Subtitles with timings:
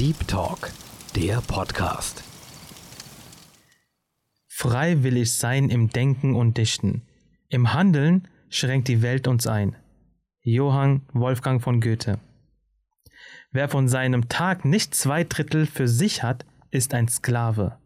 [0.00, 0.70] Deep Talk,
[1.14, 2.24] der Podcast.
[4.48, 7.02] Frei will ich sein im Denken und Dichten.
[7.50, 9.76] Im Handeln schränkt die Welt uns ein.
[10.40, 12.18] Johann Wolfgang von Goethe.
[13.50, 17.76] Wer von seinem Tag nicht zwei Drittel für sich hat, ist ein Sklave.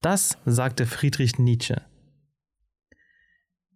[0.00, 1.80] Das sagte Friedrich Nietzsche.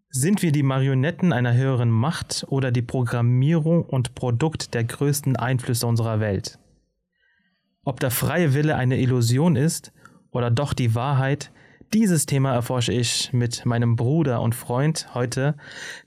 [0.09, 5.87] Sind wir die Marionetten einer höheren Macht oder die Programmierung und Produkt der größten Einflüsse
[5.87, 6.59] unserer Welt?
[7.87, 9.93] Ob der freie Wille eine Illusion ist
[10.33, 11.53] oder doch die Wahrheit,
[11.95, 15.55] dieses Thema erforsche ich mit meinem Bruder und Freund heute.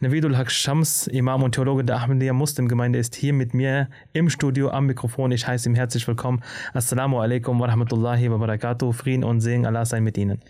[0.01, 4.71] Navidul Haq Shams, Imam und Theologe der Ahmadiyya Muslimgemeinde, ist hier mit mir im Studio
[4.71, 5.31] am Mikrofon.
[5.31, 6.43] Ich heiße ihm herzlich willkommen.
[6.73, 8.91] Assalamu alaikum wa rahmatullahi wa barakatuh.
[8.91, 10.41] Frieden und Segen, Allah sei mit Ihnen.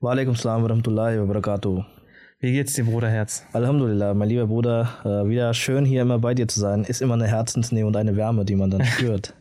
[0.00, 1.97] Wa alaikum salam wa rahmatullahi wa barakatuh.
[2.40, 3.44] Wie geht's dir, Bruderherz?
[3.52, 6.84] Alhamdulillah, mein lieber Bruder, äh, wieder schön hier immer bei dir zu sein.
[6.84, 9.34] Ist immer eine Herzensnähe und eine Wärme, die man dann spürt.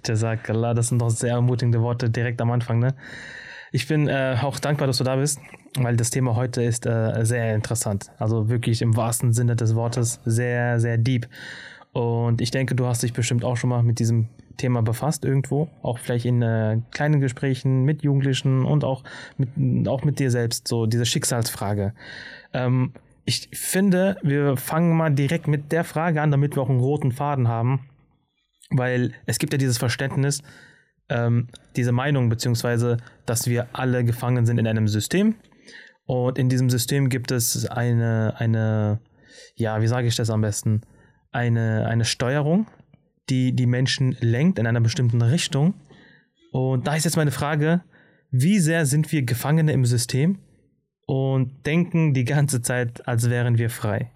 [0.48, 2.96] Allah, das sind doch sehr ermutigende Worte direkt am Anfang, ne?
[3.72, 5.40] Ich bin äh, auch dankbar, dass du da bist,
[5.78, 8.08] weil das Thema heute ist äh, sehr interessant.
[8.18, 11.28] Also wirklich im wahrsten Sinne des Wortes sehr, sehr deep.
[11.94, 15.70] Und ich denke, du hast dich bestimmt auch schon mal mit diesem Thema befasst irgendwo,
[15.84, 19.04] auch vielleicht in äh, kleinen Gesprächen mit Jugendlichen und auch
[19.38, 21.94] mit, auch mit dir selbst, so diese Schicksalsfrage.
[22.54, 22.94] Ähm,
[23.26, 27.12] ich finde, wir fangen mal direkt mit der Frage an, damit wir auch einen roten
[27.12, 27.90] Faden haben,
[28.70, 30.42] weil es gibt ja dieses Verständnis,
[31.10, 35.36] ähm, diese Meinung, beziehungsweise, dass wir alle gefangen sind in einem System.
[36.06, 39.02] Und in diesem System gibt es eine, eine,
[39.56, 40.82] ja, wie sage ich das am besten?
[41.32, 42.68] Eine, eine Steuerung,
[43.30, 45.74] die die Menschen lenkt in einer bestimmten Richtung.
[46.54, 47.82] Und da ist jetzt meine Frage,
[48.32, 50.40] wie sehr sind wir Gefangene im System
[51.08, 54.12] und denken die ganze Zeit, als wären wir frei?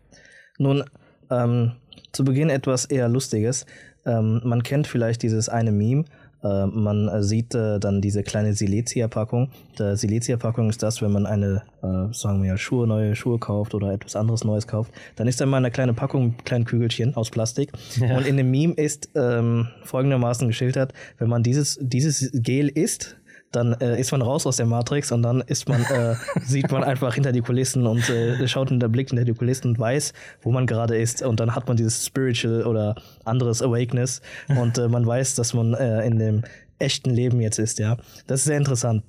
[0.59, 0.84] Nun,
[1.31, 1.72] ähm,
[2.11, 3.66] zu Beginn etwas eher Lustiges.
[4.06, 6.06] Ähm, man kennt vielleicht dieses eine Meme,
[6.44, 9.49] äh, man sieht äh, dann diese kleine Silesia-Packung.
[9.77, 13.73] Die Silesia-Packung ist das, wenn man eine, äh, sagen wir ja, Schuhe, neue Schuhe kauft
[13.76, 14.92] oder etwas anderes Neues kauft.
[15.16, 17.71] Dann ist da mal eine kleine Packung mit kleinen Kügelchen aus Plastik.
[17.98, 18.17] Ja.
[18.17, 23.17] Und in dem Meme ist ähm, folgendermaßen geschildert, wenn man dieses, dieses Gel isst,
[23.52, 26.84] dann äh, ist man raus aus der Matrix und dann ist man, äh, sieht man
[26.84, 30.14] einfach hinter die Kulissen und äh, schaut in der Blick hinter die Kulissen und weiß,
[30.42, 31.22] wo man gerade ist.
[31.22, 32.95] Und dann hat man dieses Spiritual oder
[33.26, 36.44] anderes Awakeness und äh, man weiß, dass man äh, in dem
[36.80, 37.98] echten Leben jetzt ist, ja.
[38.28, 39.04] Das ist sehr interessant.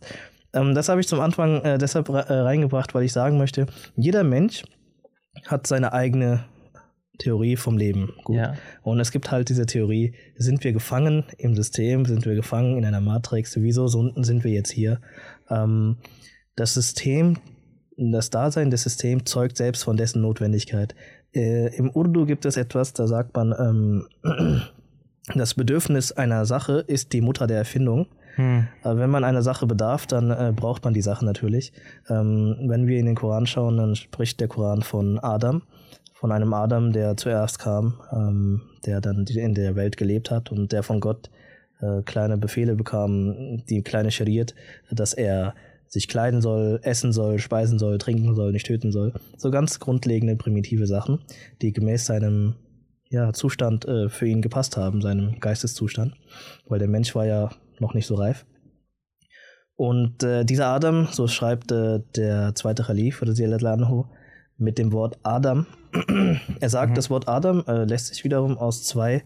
[0.52, 3.66] Ähm, das habe ich zum Anfang äh, deshalb reingebracht, weil ich sagen möchte,
[3.96, 4.64] jeder Mensch
[5.46, 6.44] hat seine eigene
[7.18, 8.14] Theorie vom Leben.
[8.24, 8.36] Gut.
[8.36, 8.54] Ja.
[8.82, 12.84] Und es gibt halt diese Theorie, sind wir gefangen im System, sind wir gefangen in
[12.84, 15.00] einer Matrix, wieso sind wir jetzt hier?
[15.50, 15.96] Ähm,
[16.56, 17.38] das System,
[17.96, 20.94] das Dasein des Systems zeugt selbst von dessen Notwendigkeit.
[21.34, 24.08] Äh, Im Urdu gibt es etwas, da sagt man, ähm,
[25.34, 28.06] das Bedürfnis einer Sache ist die Mutter der Erfindung.
[28.36, 28.66] Hm.
[28.82, 31.72] Äh, wenn man einer Sache bedarf, dann äh, braucht man die Sache natürlich.
[32.08, 35.62] Ähm, wenn wir in den Koran schauen, dann spricht der Koran von Adam
[36.22, 40.70] von einem Adam, der zuerst kam, ähm, der dann in der Welt gelebt hat und
[40.70, 41.30] der von Gott
[41.80, 44.54] äh, kleine Befehle bekam, die kleine Schariert,
[44.88, 45.56] dass er
[45.88, 49.14] sich kleiden soll, essen soll, speisen soll, trinken soll, nicht töten soll.
[49.36, 51.18] So ganz grundlegende primitive Sachen,
[51.60, 52.54] die gemäß seinem
[53.10, 56.14] ja, Zustand äh, für ihn gepasst haben, seinem Geisteszustand,
[56.68, 57.50] weil der Mensch war ja
[57.80, 58.46] noch nicht so reif.
[59.74, 64.04] Und äh, dieser Adam, so schreibt äh, der zweite Khalif, Anhu,
[64.62, 65.66] mit dem Wort Adam.
[66.60, 66.94] er sagt, mhm.
[66.94, 69.22] das Wort Adam äh, lässt sich wiederum aus zwei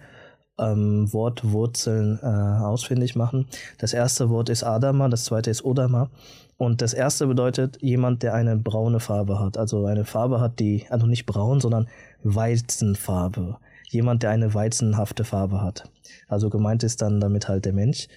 [0.59, 3.47] ähm, Wortwurzeln äh, ausfindig machen.
[3.79, 6.11] Das erste Wort ist Adama, das zweite ist Odama.
[6.59, 9.59] Und das erste bedeutet jemand, der eine braune Farbe hat.
[9.59, 11.89] Also eine Farbe hat, die, also nicht braun, sondern
[12.23, 13.59] Weizenfarbe.
[13.91, 15.85] Jemand, der eine weizenhafte Farbe hat.
[16.29, 18.09] Also gemeint ist dann damit halt der Mensch.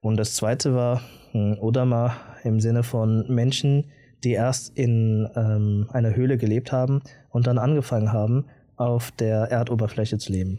[0.00, 1.02] Und das zweite war
[1.32, 3.90] hm, Odama im Sinne von Menschen,
[4.26, 7.00] die erst in ähm, einer Höhle gelebt haben
[7.30, 10.58] und dann angefangen haben, auf der Erdoberfläche zu leben.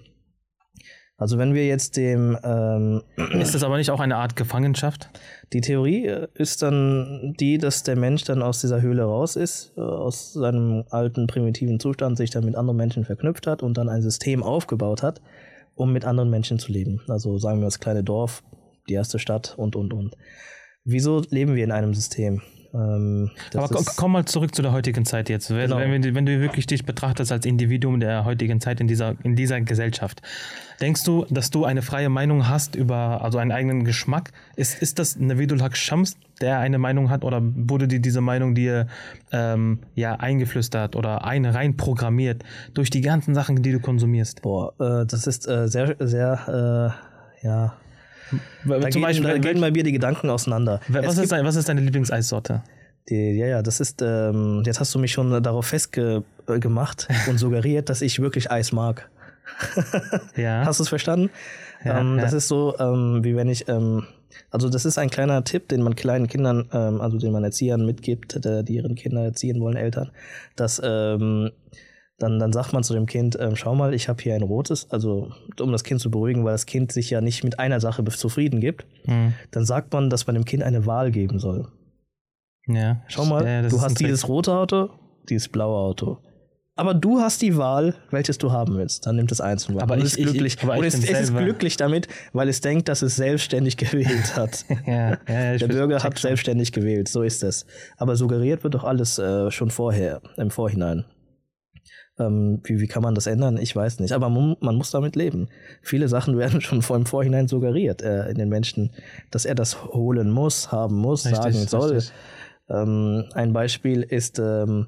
[1.17, 2.37] Also wenn wir jetzt dem...
[2.43, 3.01] Ähm,
[3.41, 5.09] ist das aber nicht auch eine Art Gefangenschaft?
[5.51, 9.73] Die Theorie äh, ist dann die, dass der Mensch dann aus dieser Höhle raus ist,
[9.75, 13.89] äh, aus seinem alten primitiven Zustand, sich dann mit anderen Menschen verknüpft hat und dann
[13.89, 15.21] ein System aufgebaut hat,
[15.75, 17.01] um mit anderen Menschen zu leben.
[17.09, 18.43] Also sagen wir das kleine Dorf,
[18.87, 20.15] die erste Stadt und, und, und.
[20.85, 22.41] Wieso leben wir in einem System?
[22.73, 25.49] Ähm, Aber komm mal zurück zu der heutigen Zeit jetzt.
[25.49, 25.77] Wenn, genau.
[25.77, 29.61] wenn, wenn, du wirklich dich betrachtest als Individuum der heutigen Zeit in dieser, in dieser
[29.61, 30.21] Gesellschaft,
[30.81, 34.31] denkst du, dass du eine freie Meinung hast über also einen eigenen Geschmack?
[34.55, 38.53] Ist, ist das Navidul Haq Shams, der eine Meinung hat oder wurde dir diese Meinung
[38.53, 38.87] dir
[39.31, 42.43] ähm, ja eingeflüstert oder ein, rein programmiert
[42.73, 44.41] durch die ganzen Sachen, die du konsumierst?
[44.41, 46.93] Boah, äh, das ist äh, sehr, sehr,
[47.41, 47.73] äh, ja
[48.65, 50.79] Da, Zum gehen, Beispiel, da welch- gehen bei mir die Gedanken auseinander.
[50.89, 52.61] was, ist dein, was ist deine Lieblingseissorte?
[53.09, 57.89] die, ja, ja, das ist, ähm, jetzt hast du mich schon darauf festgemacht und suggeriert,
[57.89, 59.09] dass ich wirklich Eis mag.
[60.35, 60.65] Ja.
[60.65, 61.29] Hast du es verstanden?
[61.85, 62.37] Ja, ähm, Das ja.
[62.39, 64.03] ist so, ähm, wie wenn ich, ähm,
[64.51, 67.85] also das ist ein kleiner Tipp, den man kleinen Kindern, ähm, also den man Erziehern
[67.85, 70.11] mitgibt, die ihren Kinder erziehen wollen, Eltern,
[70.57, 71.51] dass ähm,
[72.19, 74.89] dann, dann sagt man zu dem Kind, ähm, schau mal, ich habe hier ein rotes,
[74.91, 78.03] also um das Kind zu beruhigen, weil das Kind sich ja nicht mit einer Sache
[78.05, 79.33] zufrieden gibt, Hm.
[79.51, 81.67] dann sagt man, dass man dem Kind eine Wahl geben soll.
[82.67, 83.01] Ja.
[83.07, 84.89] Schau mal, Ja, du hast dieses rote Auto,
[85.29, 86.17] dieses blaue Auto.
[86.79, 89.07] Aber du hast die Wahl, welches du haben willst.
[89.07, 90.57] Dann nimmt es eins und Aber und ich- ist ich- glücklich.
[90.61, 94.35] aber ich und es, es ist glücklich damit, weil es denkt, dass es selbstständig gewählt
[94.35, 94.63] hat.
[94.85, 97.65] Ja, ja, ich Der Bürger hat selbstständig gewählt, so ist es.
[97.97, 101.05] Aber suggeriert wird doch alles äh, schon vorher, im Vorhinein.
[102.19, 103.57] Ähm, wie, wie kann man das ändern?
[103.57, 104.11] Ich weiß nicht.
[104.11, 105.49] Aber man, man muss damit leben.
[105.81, 108.91] Viele Sachen werden schon vor im Vorhinein suggeriert äh, in den Menschen,
[109.31, 111.91] dass er das holen muss, haben muss, Richtig, sagen soll.
[111.93, 112.13] richtig.
[112.69, 114.87] Ähm, ein Beispiel ist, ähm,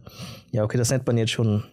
[0.52, 1.64] ja, okay, das nennt man jetzt schon,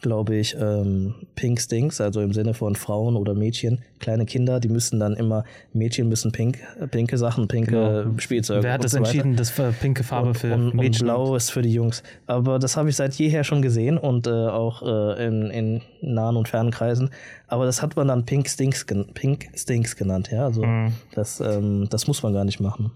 [0.00, 4.68] glaube ich, ähm, Pink Stinks, also im Sinne von Frauen oder Mädchen, kleine Kinder, die
[4.68, 6.58] müssen dann immer, Mädchen müssen pink,
[6.92, 8.60] pinke Sachen, pinke Spielzeuge.
[8.60, 8.66] Genau.
[8.68, 11.04] Wer hat und das so entschieden, das äh, pinke Farbe Und, für und, und Mädchen?
[11.06, 12.02] blau ist für die Jungs.
[12.26, 16.36] Aber das habe ich seit jeher schon gesehen und äh, auch äh, in, in nahen
[16.36, 17.10] und fernen Kreisen.
[17.48, 20.44] Aber das hat man dann Pink Stinks, Pink Stinks genannt, ja.
[20.44, 20.92] Also Mhm.
[21.14, 22.92] das, ähm, das muss man gar nicht machen.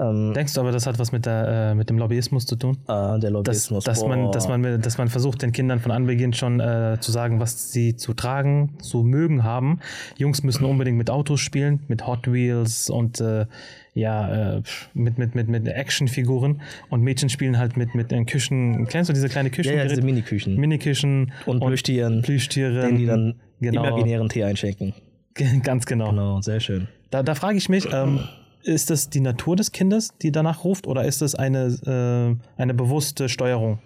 [0.00, 2.78] Ähm, Denkst du aber, das hat was mit, der, äh, mit dem Lobbyismus zu tun?
[2.86, 3.84] ah, der Dass, Lobbyismus.
[3.84, 4.30] dass, man, boah.
[4.30, 7.96] dass, man, dass man versucht, den Kindern von Anbeginn schon äh, zu sagen, was sie
[7.96, 9.80] zu tragen, zu mögen haben.
[10.16, 13.46] Jungs müssen unbedingt mit Autos spielen, mit Hot Wheels und äh,
[13.94, 14.62] ja, äh,
[14.94, 16.60] mit, mit, mit, mit Actionfiguren.
[16.90, 18.86] Und Mädchen spielen halt mit, mit äh, Küchen.
[18.86, 19.72] Kennst du diese kleine Küchen?
[19.72, 20.54] Ja, ja, diese Miniküchen.
[20.56, 22.82] Miniküchen und Plüschtieren, Plüschtiere.
[22.82, 24.94] denen die dann genau, imaginären Tee einschenken.
[25.62, 26.10] ganz genau.
[26.10, 26.86] Genau, sehr schön.
[27.10, 28.20] Da, da frage ich mich, ähm,
[28.68, 32.74] ist das die Natur des Kindes, die danach ruft, oder ist es eine, äh, eine
[32.74, 33.80] bewusste Steuerung?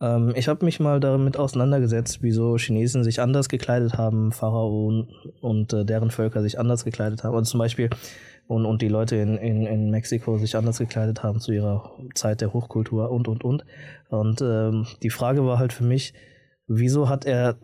[0.00, 5.08] Ähm, ich habe mich mal damit auseinandergesetzt, wieso Chinesen sich anders gekleidet haben, Pharaonen
[5.40, 7.34] und äh, deren Völker sich anders gekleidet haben.
[7.34, 7.90] Also zum Beispiel
[8.46, 12.40] und, und die Leute in, in, in Mexiko sich anders gekleidet haben zu ihrer Zeit
[12.40, 13.64] der Hochkultur und und und.
[14.10, 16.14] Und ähm, die Frage war halt für mich,
[16.66, 17.56] wieso hat er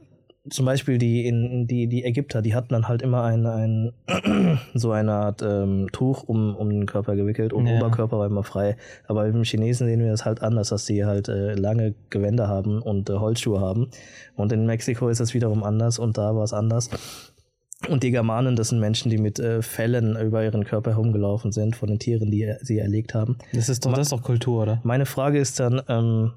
[0.51, 3.93] zum Beispiel die, in, die, die Ägypter, die hatten dann halt immer ein, ein
[4.75, 7.77] so eine Art ähm, Tuch um, um den Körper gewickelt und Ja.
[7.77, 8.77] Oberkörper war immer frei.
[9.07, 12.83] Aber beim Chinesen sehen wir das halt anders, dass sie halt äh, lange Gewänder haben
[12.83, 13.89] und äh, Holzschuhe haben.
[14.37, 16.91] Und in Mexiko ist es wiederum anders und da war es anders.
[17.89, 21.77] Und die Germanen, das sind Menschen, die mit äh, Fellen über ihren Körper herumgelaufen sind
[21.77, 23.39] von den Tieren, die sie erlegt haben.
[23.55, 24.81] Das ist doch, das ist doch Kultur, oder?
[24.85, 26.33] Meine Frage ist dann, ähm,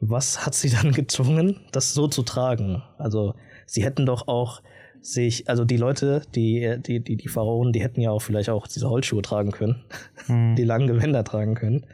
[0.00, 2.82] was hat sie dann gezwungen, das so zu tragen?
[2.98, 3.34] Also,
[3.66, 4.62] sie hätten doch auch
[5.00, 8.66] sich, also die Leute, die, die, die, die Pharaonen, die hätten ja auch vielleicht auch
[8.66, 9.84] diese Holzschuhe tragen können,
[10.26, 10.56] Hm.
[10.56, 11.86] die langen Gewänder tragen können.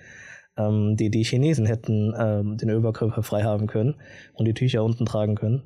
[0.56, 3.96] Ähm, die, die Chinesen hätten ähm, den Oberkörper frei haben können
[4.34, 5.62] und die Tücher unten tragen können.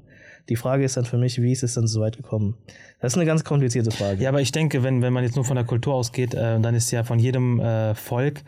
[0.49, 2.56] Die Frage ist dann für mich, wie ist es dann so weit gekommen?
[3.00, 4.23] Das ist eine ganz komplizierte Frage.
[4.23, 6.75] Ja, aber ich denke, wenn, wenn man jetzt nur von der Kultur ausgeht, äh, dann
[6.75, 8.40] ist ja von jedem äh, Volk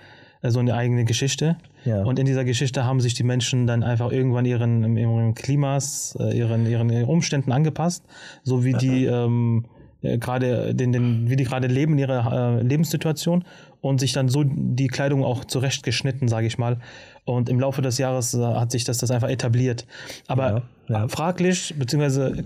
[0.43, 1.57] so eine eigene Geschichte.
[1.85, 2.03] Ja.
[2.03, 6.37] Und in dieser Geschichte haben sich die Menschen dann einfach irgendwann ihren, ihren Klimas, äh,
[6.37, 8.05] ihren, ihren Umständen angepasst,
[8.43, 9.67] so wie die ähm,
[10.03, 13.45] äh, gerade den, den, wie die gerade leben in ihrer äh, Lebenssituation
[13.83, 16.79] und sich dann so die Kleidung auch zurechtgeschnitten, sage ich mal.
[17.25, 19.87] Und im Laufe des Jahres äh, hat sich das, das einfach etabliert.
[20.27, 21.09] Aber Ja, ja.
[21.09, 22.45] fraglich, beziehungsweise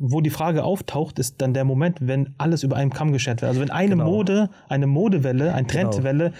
[0.00, 3.48] wo die Frage auftaucht, ist dann der Moment, wenn alles über einen Kamm geschert wird.
[3.50, 4.04] Also wenn eine Genau.
[4.04, 6.32] Mode, eine Modewelle, eine Trendwelle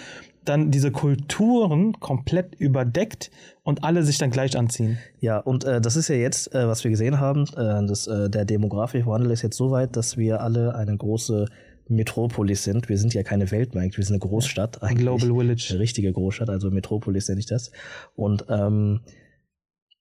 [0.49, 3.31] dann diese Kulturen komplett überdeckt
[3.63, 4.99] und alle sich dann gleich anziehen.
[5.21, 8.31] Ja, und äh, das ist ja jetzt, äh, was wir gesehen haben, äh, das, äh,
[8.31, 11.47] der demografische Wandel ist jetzt so weit, dass wir alle eine große
[11.89, 12.89] Metropolis sind.
[12.89, 15.05] Wir sind ja keine Weltmarkt, wir sind eine Großstadt eigentlich.
[15.05, 15.69] Global Village.
[15.71, 17.71] Eine richtige Großstadt, also Metropolis nenne ich das.
[18.15, 19.01] Und ähm,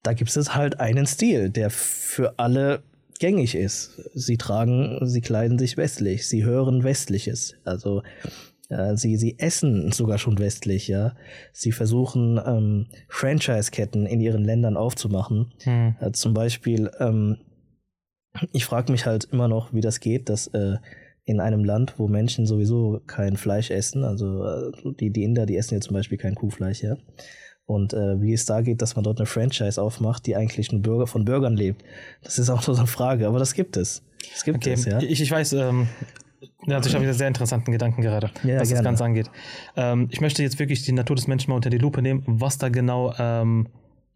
[0.04, 2.84] da gibt es halt einen Stil, der für alle
[3.20, 4.10] gängig ist.
[4.14, 7.56] Sie tragen, sie kleiden sich westlich, sie hören westliches.
[7.64, 8.04] Also
[8.96, 11.16] sie, sie essen sogar schon westlich, ja.
[11.54, 15.54] Sie versuchen ähm, Franchise-Ketten in ihren Ländern aufzumachen.
[15.64, 15.96] Hm.
[16.00, 17.38] Äh, zum Beispiel, ähm,
[18.52, 20.78] ich frage mich halt immer noch, wie das geht, dass äh,
[21.24, 25.58] in einem Land, wo Menschen sowieso kein Fleisch essen, also äh, die, die Inder, die
[25.58, 26.98] essen ja zum Beispiel kein Kuhfleisch, ja.
[27.66, 30.82] Und äh, wie es da geht, dass man dort eine Franchise aufmacht, die eigentlich nur
[30.82, 31.84] Bürger, von Bürgern lebt.
[32.22, 34.04] Das ist auch so eine Frage, aber das gibt es.
[34.32, 35.00] Das gibt Okay, es, ja.
[35.00, 35.88] ich, ich weiß, ähm,
[36.76, 38.84] also ich habe wieder sehr interessanten Gedanken gerade, Ja, was das gerne.
[38.84, 39.32] Ganze angeht.
[39.76, 42.58] Ähm, ich möchte jetzt wirklich die Natur des Menschen mal unter die Lupe nehmen, was
[42.58, 43.68] da genau ähm,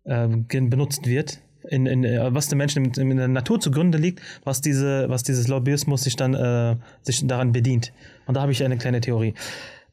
[0.04, 1.40] gen- benutzt wird
[1.70, 5.24] in, in, äh, was den Menschen in, in der Natur zugrunde liegt, was, diese, was
[5.24, 7.94] dieses Lobbyismus sich dann äh, sich daran bedient.
[8.26, 9.34] Und da habe ich eine kleine Theorie.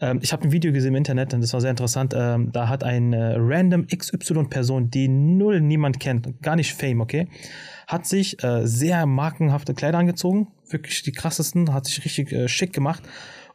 [0.00, 2.14] Ähm, ich habe ein Video gesehen im Internet und das war sehr interessant.
[2.16, 7.28] Ähm, da hat ein äh, random XY-Person, die null niemand kennt, gar nicht Fame, okay,
[7.86, 12.72] hat sich äh, sehr markenhafte Kleider angezogen, wirklich die krassesten, hat sich richtig äh, schick
[12.72, 13.02] gemacht.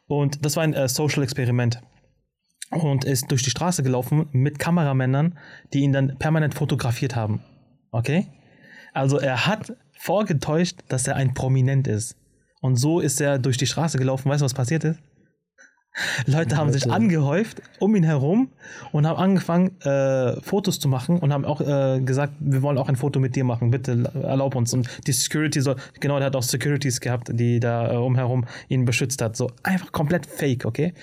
[0.06, 1.80] Und das war ein äh, Social-Experiment
[2.70, 5.38] und ist durch die Straße gelaufen mit Kameramännern,
[5.72, 7.42] die ihn dann permanent fotografiert haben.
[7.90, 8.28] Okay?
[8.92, 12.16] Also er hat vorgetäuscht, dass er ein Prominent ist.
[12.60, 14.30] Und so ist er durch die Straße gelaufen.
[14.30, 15.00] Weißt du, was passiert ist?
[16.26, 18.48] Leute haben sich angehäuft um ihn herum
[18.92, 22.88] und haben angefangen, äh, Fotos zu machen und haben auch äh, gesagt, wir wollen auch
[22.88, 24.74] ein Foto mit dir machen, bitte erlaub uns.
[24.74, 28.84] Und die Security soll, genau, der hat auch Securities gehabt, die da äh, umherum ihn
[28.84, 29.36] beschützt hat.
[29.36, 30.94] So einfach komplett fake, okay?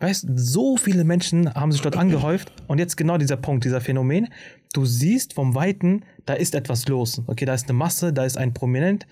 [0.00, 4.28] Weißt so viele Menschen haben sich dort angehäuft und jetzt genau dieser Punkt, dieser Phänomen.
[4.72, 7.22] Du siehst vom Weiten, da ist etwas los.
[7.26, 9.06] Okay, da ist eine Masse, da ist ein Prominent,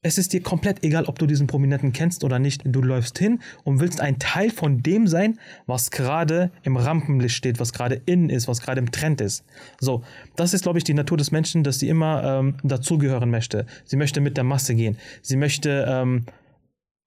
[0.00, 2.62] es ist dir komplett egal, ob du diesen Prominenten kennst oder nicht.
[2.64, 7.58] Du läufst hin und willst ein Teil von dem sein, was gerade im Rampenlicht steht,
[7.58, 9.44] was gerade in ist, was gerade im Trend ist.
[9.80, 10.04] So,
[10.36, 13.66] das ist, glaube ich, die Natur des Menschen, dass sie immer ähm, dazugehören möchte.
[13.84, 14.96] Sie möchte mit der Masse gehen.
[15.20, 16.26] Sie möchte ähm,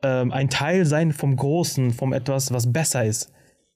[0.04, 3.32] ähm, ein Teil sein vom Großen, vom etwas, was besser ist.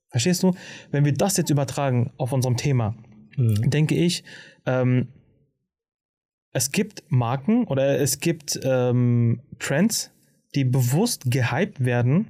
[0.09, 0.53] Verstehst du?
[0.91, 2.95] Wenn wir das jetzt übertragen auf unserem Thema,
[3.37, 3.69] mhm.
[3.69, 4.25] denke ich,
[4.65, 5.07] ähm,
[6.55, 10.11] es gibt Marken oder es gibt ähm, Trends,
[10.55, 12.29] die bewusst gehypt werden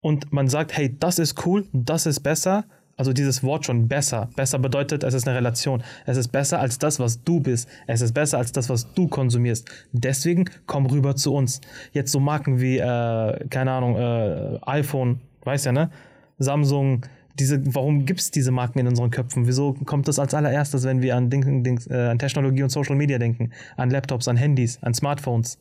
[0.00, 2.64] und man sagt, hey, das ist cool, das ist besser.
[2.96, 4.28] Also dieses Wort schon besser.
[4.36, 5.82] Besser bedeutet, es ist eine Relation.
[6.06, 7.68] Es ist besser als das, was du bist.
[7.88, 9.68] Es ist besser als das, was du konsumierst.
[9.90, 11.60] Deswegen komm rüber zu uns.
[11.92, 15.90] Jetzt so Marken wie, äh, keine Ahnung, äh, iPhone, weißt ja, ne?
[16.38, 17.06] Samsung,
[17.38, 19.46] diese, warum gibt es diese Marken in unseren Köpfen?
[19.46, 22.96] Wieso kommt das als allererstes, wenn wir an, Ding, Ding, äh, an Technologie und Social
[22.96, 23.52] Media denken?
[23.76, 25.58] An Laptops, an Handys, an Smartphones?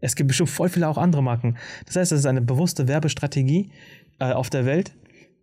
[0.00, 1.56] Es gibt bestimmt voll viele auch andere Marken.
[1.86, 3.70] Das heißt, es ist eine bewusste Werbestrategie
[4.18, 4.94] äh, auf der Welt,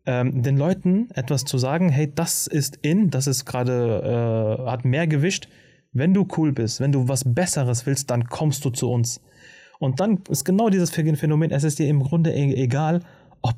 [0.05, 4.85] ähm, den Leuten etwas zu sagen, hey, das ist in, das ist gerade, äh, hat
[4.85, 5.47] mehr Gewicht.
[5.93, 9.21] Wenn du cool bist, wenn du was Besseres willst, dann kommst du zu uns.
[9.79, 13.01] Und dann ist genau dieses Phänomen, es ist dir im Grunde e-, egal,
[13.41, 13.55] ob,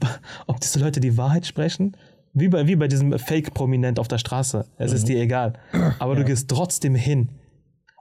[0.48, 1.96] ob diese Leute die Wahrheit sprechen.
[2.34, 4.66] Wie bei, wie bei diesem Fake-Prominent auf der Straße.
[4.78, 4.98] Es mhm.
[4.98, 5.54] ist dir egal.
[6.00, 6.20] Aber ja.
[6.20, 7.30] du gehst trotzdem hin.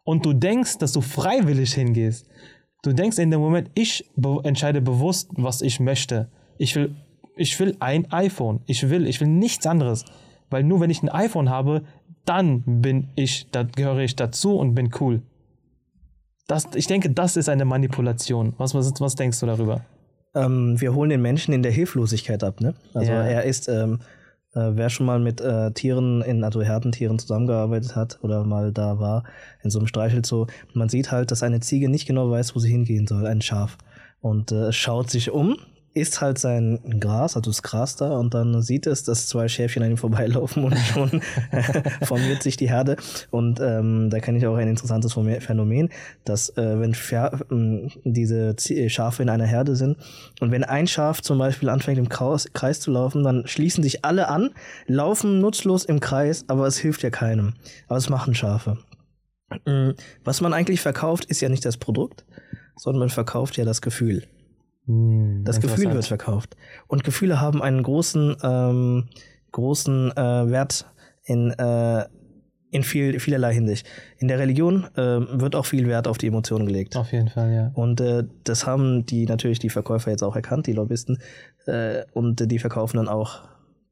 [0.04, 2.26] Und du denkst, dass du freiwillig hingehst.
[2.82, 6.28] Du denkst in dem Moment, ich be entscheide bewusst, was ich möchte.
[6.58, 6.96] Ich will,
[7.36, 8.60] ich will ein iPhone.
[8.66, 10.04] Ich will, ich will nichts anderes.
[10.50, 11.82] Weil nur wenn ich ein iPhone habe,
[12.24, 15.22] dann bin ich, da gehöre ich dazu und bin cool.
[16.46, 18.54] Das, ich denke, das ist eine Manipulation.
[18.58, 19.84] Was, was, was denkst du darüber?
[20.34, 22.60] Ähm, wir holen den Menschen in der Hilflosigkeit ab.
[22.60, 22.74] Ne?
[22.94, 23.22] Also ja.
[23.22, 24.00] er ist, ähm,
[24.54, 28.98] äh, wer schon mal mit äh, Tieren, in, also Herdentieren zusammengearbeitet hat oder mal da
[28.98, 29.24] war,
[29.62, 32.70] in so einem Streichelzoo, man sieht halt, dass eine Ziege nicht genau weiß, wo sie
[32.70, 33.78] hingehen soll, ein Schaf.
[34.20, 35.56] Und äh, schaut sich um
[35.94, 39.82] isst halt sein Gras, also das Gras da, und dann sieht es, dass zwei Schäfchen
[39.82, 41.20] an ihm vorbeilaufen und schon
[42.02, 42.96] formiert sich die Herde.
[43.30, 45.90] Und ähm, da kenne ich auch ein interessantes Phänomen,
[46.24, 48.54] dass äh, wenn Fer äh, diese
[48.88, 49.96] Schafe in einer Herde sind
[50.40, 54.04] und wenn ein Schaf zum Beispiel anfängt im Kreis, Kreis zu laufen, dann schließen sich
[54.04, 54.50] alle an,
[54.86, 57.54] laufen nutzlos im Kreis, aber es hilft ja keinem.
[57.88, 58.78] Aber es machen Schafe.
[59.66, 59.90] Mm,
[60.24, 62.24] was man eigentlich verkauft, ist ja nicht das Produkt,
[62.76, 64.24] sondern man verkauft ja das Gefühl.
[64.86, 66.56] Hm, das Gefühl wird verkauft.
[66.88, 69.08] Und Gefühle haben einen großen, ähm,
[69.52, 70.86] großen äh, Wert
[71.24, 72.06] in, äh,
[72.70, 73.86] in viel, vielerlei Hinsicht.
[74.18, 76.96] In der Religion äh, wird auch viel Wert auf die Emotionen gelegt.
[76.96, 77.70] Auf jeden Fall, ja.
[77.74, 81.18] Und äh, das haben die natürlich die Verkäufer jetzt auch erkannt, die Lobbyisten.
[81.66, 83.42] Äh, und die verkaufen dann auch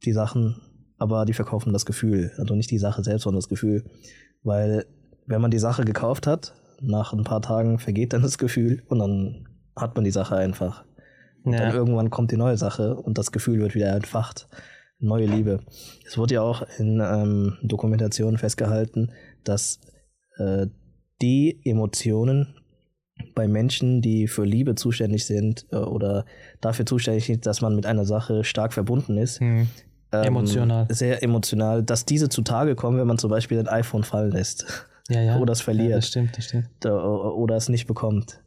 [0.04, 0.62] die Sachen,
[0.98, 2.32] aber die verkaufen das Gefühl.
[2.38, 3.84] Also nicht die Sache selbst, sondern das Gefühl.
[4.42, 4.86] Weil
[5.26, 8.98] wenn man die Sache gekauft hat, nach ein paar Tagen vergeht dann das Gefühl und
[8.98, 9.46] dann
[9.80, 10.84] hat man die Sache einfach.
[11.42, 11.60] Und ja.
[11.60, 14.48] dann irgendwann kommt die neue Sache und das Gefühl wird wieder entfacht.
[14.98, 15.60] Neue Liebe.
[16.06, 19.12] Es wurde ja auch in ähm, Dokumentationen festgehalten,
[19.44, 19.80] dass
[20.36, 20.66] äh,
[21.22, 22.54] die Emotionen
[23.34, 26.24] bei Menschen, die für Liebe zuständig sind äh, oder
[26.60, 29.68] dafür zuständig sind, dass man mit einer Sache stark verbunden ist, hm.
[30.12, 30.86] ähm, emotional.
[30.90, 34.86] Sehr emotional, dass diese zutage kommen, wenn man zum Beispiel ein iPhone fallen lässt.
[35.08, 35.36] Ja, ja.
[35.40, 35.90] Oder es verliert.
[35.90, 36.68] Ja, das stimmt, das stimmt.
[36.84, 38.42] Oder es nicht bekommt.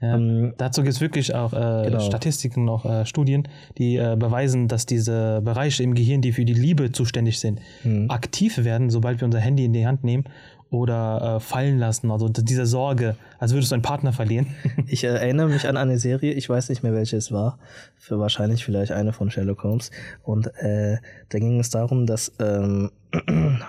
[0.00, 0.16] Ja.
[0.16, 2.00] Ähm, Dazu gibt es wirklich auch äh, genau.
[2.00, 3.46] Statistiken, auch äh, Studien,
[3.78, 8.10] die äh, beweisen, dass diese Bereiche im Gehirn, die für die Liebe zuständig sind, mhm.
[8.10, 10.24] aktiv werden, sobald wir unser Handy in die Hand nehmen
[10.70, 14.46] oder äh, fallen lassen, also diese Sorge, als würdest du einen Partner verlieren.
[14.86, 17.58] Ich erinnere mich an eine Serie, ich weiß nicht mehr, welche es war,
[17.96, 19.90] für wahrscheinlich vielleicht eine von Sherlock Holmes.
[20.22, 22.90] Und äh, da ging es darum, dass ähm,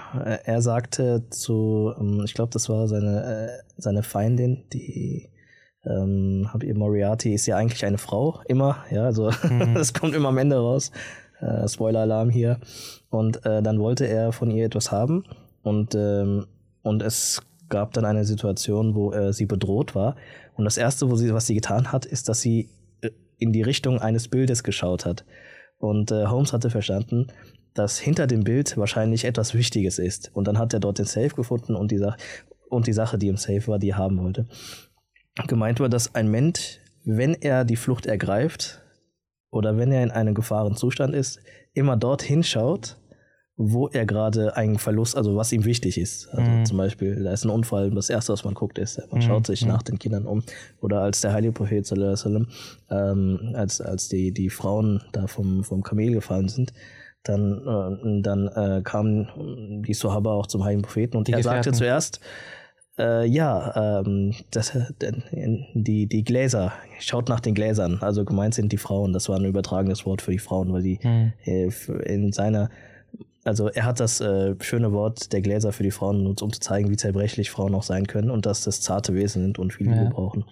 [0.46, 5.30] er sagte zu, ähm, ich glaube, das war seine, äh, seine Feindin, die
[5.86, 9.76] ähm, hab ihr Moriarty ist ja eigentlich eine Frau, immer, ja, also mhm.
[9.76, 10.92] das kommt immer am Ende raus.
[11.40, 12.60] Äh, Spoiler-Alarm hier.
[13.10, 15.24] Und äh, dann wollte er von ihr etwas haben
[15.64, 16.46] und, ähm,
[16.84, 20.16] und es gab dann eine Situation, wo äh, sie bedroht war.
[20.56, 22.70] Und das Erste, wo sie, was sie getan hat, ist, dass sie
[23.02, 25.26] äh, in die Richtung eines Bildes geschaut hat.
[25.78, 27.28] Und äh, Holmes hatte verstanden,
[27.74, 30.30] dass hinter dem Bild wahrscheinlich etwas Wichtiges ist.
[30.34, 32.16] Und dann hat er dort den Safe gefunden und die, Sa
[32.70, 34.46] und die Sache, die im Safe war, die er haben wollte.
[35.48, 38.82] Gemeint war, dass ein Mensch, wenn er die Flucht ergreift
[39.50, 41.40] oder wenn er in einem Gefahrenzustand ist,
[41.74, 42.98] immer dort hinschaut,
[43.58, 46.28] wo er gerade einen Verlust, also was ihm wichtig ist.
[46.30, 46.66] Also mhm.
[46.66, 49.22] zum Beispiel, da ist ein Unfall, das erste, was man guckt, ist, man mhm.
[49.22, 49.70] schaut sich mhm.
[49.70, 50.44] nach den Kindern um.
[50.82, 52.48] Oder als der heilige Prophet, sallam,
[52.90, 56.74] ähm, als, als die, die Frauen da vom, vom Kamel gefallen sind,
[57.24, 61.72] dann, äh, dann äh, kamen die Sahaba auch zum heiligen Propheten und die er sagte
[61.72, 62.20] zuerst,
[63.02, 64.78] äh, ja, ähm, das,
[65.74, 67.98] die, die Gläser, schaut nach den Gläsern.
[68.02, 69.12] Also gemeint sind die Frauen.
[69.12, 71.34] Das war ein übertragenes Wort für die Frauen, weil die mhm.
[72.06, 72.70] in seiner,
[73.44, 76.60] also er hat das äh, schöne Wort der Gläser für die Frauen benutzt, um zu
[76.60, 79.88] zeigen, wie zerbrechlich Frauen auch sein können und dass das zarte Wesen sind und viel
[79.88, 80.10] Liebe ja.
[80.10, 80.46] brauchen.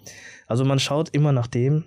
[0.48, 1.84] Also man schaut immer nach dem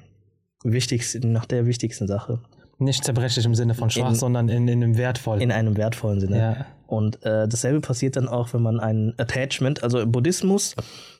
[0.62, 2.38] wichtigsten, nach der wichtigsten Sache.
[2.84, 5.40] Nicht zerbrechlich im Sinne von schwach, in, sondern in, in einem wertvollen.
[5.40, 6.38] In einem wertvollen Sinne.
[6.38, 6.66] Ja.
[6.86, 10.76] Und äh, dasselbe passiert dann auch, wenn man ein Attachment, also im Buddhismus,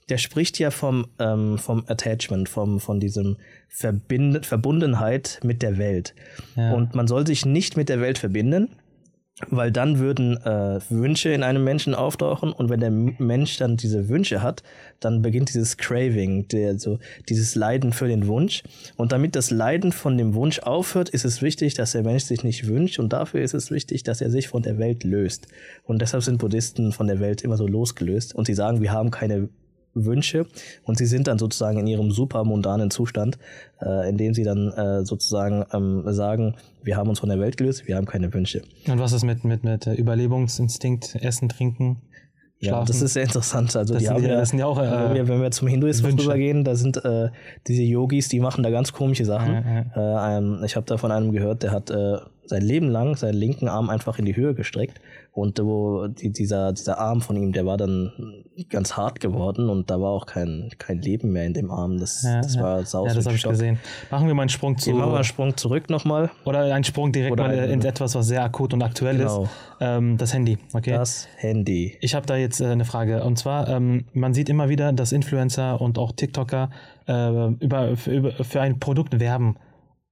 [0.09, 3.37] der spricht ja vom, ähm, vom Attachment, vom, von diesem
[3.69, 6.15] Verbind Verbundenheit mit der Welt.
[6.57, 6.73] Ja.
[6.75, 8.69] Und man soll sich nicht mit der Welt verbinden,
[9.51, 14.09] weil dann würden äh, Wünsche in einem Menschen auftauchen und wenn der Mensch dann diese
[14.09, 14.63] Wünsche hat,
[15.01, 18.63] dann beginnt dieses Craving, der, so, dieses Leiden für den Wunsch.
[18.97, 22.45] Und damit das Leiden von dem Wunsch aufhört, ist es wichtig, dass der Mensch sich
[22.45, 25.49] nicht wünscht und dafür ist es wichtig, dass er sich von der Welt löst.
[25.85, 29.11] Und deshalb sind Buddhisten von der Welt immer so losgelöst und sie sagen, wir haben
[29.11, 29.49] keine
[29.95, 30.47] Wünsche
[30.85, 33.39] und sie sind dann sozusagen in ihrem supermundanen Zustand,
[33.81, 37.57] äh, in dem sie dann äh, sozusagen ähm, sagen, wir haben uns von der Welt
[37.57, 38.63] gelöst, wir haben keine Wünsche.
[38.89, 42.03] Und was ist mit, mit, mit Überlebungsinstinkt, Essen, Trinken?
[42.63, 42.81] Schlafen.
[42.81, 43.75] Ja, das ist sehr interessant.
[43.75, 45.67] Also das die haben ja, das sind ja auch, äh, wenn, wir, wenn wir zum
[45.67, 46.27] Hinduismus Wünsche.
[46.27, 47.31] rübergehen, da sind äh,
[47.67, 49.53] diese Yogis, die machen da ganz komische Sachen.
[49.53, 50.39] Ja, ja.
[50.39, 53.69] Äh, ich habe da von einem gehört, der hat äh, sein Leben lang seinen linken
[53.69, 55.01] Arm einfach in die Höhe gestreckt
[55.35, 59.91] und wo die, dieser, dieser Arm von ihm, der war dann ganz hart geworden und
[59.91, 61.99] da war auch kein, kein Leben mehr in dem Arm.
[61.99, 63.09] Das, ja, das war saus.
[63.09, 63.79] Ja, das habe ich gesehen.
[64.11, 64.91] Machen wir mal einen Sprung zu.
[64.91, 66.31] Machen wir einen Sprung zurück nochmal.
[66.45, 69.45] Oder einen Sprung direkt Oder mal in etwas, was sehr akut und aktuell genau.
[69.45, 69.51] ist.
[69.81, 70.59] Ähm, das Handy.
[70.75, 70.91] Okay.
[70.91, 71.97] Das Handy.
[72.03, 73.25] Ich habe da jetzt äh, eine Frage.
[73.25, 76.69] Und zwar, ähm, man sieht immer wieder, dass Influencer und auch TikToker
[77.09, 79.57] äh, über, für, über, für ein Produkt werben.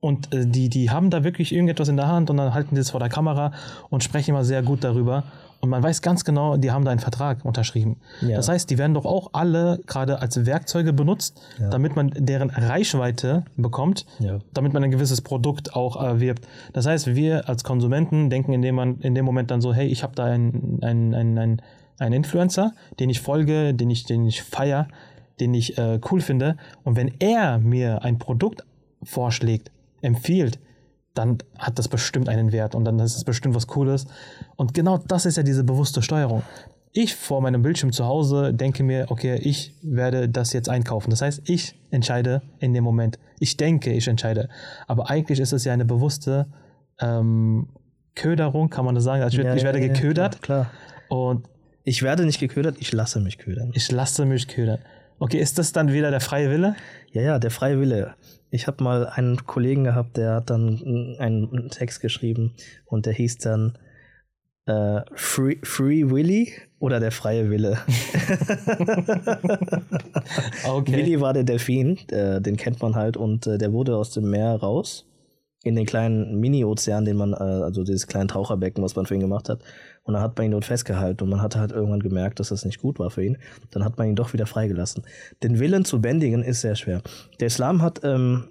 [0.00, 2.80] Und äh, die, die haben da wirklich irgendetwas in der Hand und dann halten die
[2.80, 3.52] es vor der Kamera
[3.90, 5.24] und sprechen immer sehr gut darüber.
[5.60, 7.98] Und man weiß ganz genau, die haben da einen Vertrag unterschrieben.
[8.22, 8.36] Ja.
[8.36, 11.68] Das heißt, die werden doch auch alle gerade als Werkzeuge benutzt, ja.
[11.68, 14.38] damit man deren Reichweite bekommt, ja.
[14.54, 16.48] damit man ein gewisses Produkt auch erwirbt.
[16.72, 19.86] Das heißt, wir als Konsumenten denken in dem, man, in dem Moment dann so, hey,
[19.86, 21.62] ich habe da einen, einen, einen, einen,
[21.98, 24.88] einen Influencer, den ich folge, den ich, den ich feiere,
[25.40, 26.56] den ich äh, cool finde.
[26.84, 28.64] Und wenn er mir ein Produkt
[29.02, 29.70] vorschlägt,
[30.02, 30.58] empfiehlt,
[31.14, 34.06] dann hat das bestimmt einen Wert und dann ist es bestimmt was Cooles.
[34.56, 36.42] Und genau das ist ja diese bewusste Steuerung.
[36.92, 41.10] Ich vor meinem Bildschirm zu Hause denke mir, okay, ich werde das jetzt einkaufen.
[41.10, 43.18] Das heißt, ich entscheide in dem Moment.
[43.38, 44.48] Ich denke, ich entscheide.
[44.88, 46.46] Aber eigentlich ist es ja eine bewusste
[47.00, 47.68] ähm,
[48.16, 49.22] Köderung, kann man das sagen.
[49.22, 50.42] Also ich, ja, ich werde ja, geködert.
[50.42, 50.70] Klar.
[51.08, 51.46] Und
[51.84, 53.70] ich werde nicht geködert, ich lasse mich ködern.
[53.74, 54.78] Ich lasse mich ködern.
[55.18, 56.76] Okay, ist das dann wieder der freie Wille?
[57.12, 58.14] Ja, ja, der freie Wille.
[58.50, 63.38] Ich habe mal einen Kollegen gehabt, der hat dann einen Text geschrieben und der hieß
[63.38, 63.78] dann
[64.66, 67.78] äh, Free, Free Willy oder der freie Wille.
[70.68, 70.92] okay.
[70.92, 74.30] Willy war der Delfin, äh, den kennt man halt und äh, der wurde aus dem
[74.30, 75.10] Meer raus
[75.62, 79.20] in den kleinen Mini-Ozean, den man, äh, also dieses kleine Taucherbecken, was man für ihn
[79.20, 79.62] gemacht hat.
[80.05, 82.64] Und dann hat man ihn dort festgehalten und man hatte halt irgendwann gemerkt, dass das
[82.64, 83.37] nicht gut war für ihn.
[83.70, 85.05] Dann hat man ihn doch wieder freigelassen.
[85.42, 87.03] Den Willen zu bändigen ist sehr schwer.
[87.40, 88.44] Der Islam hat ähm,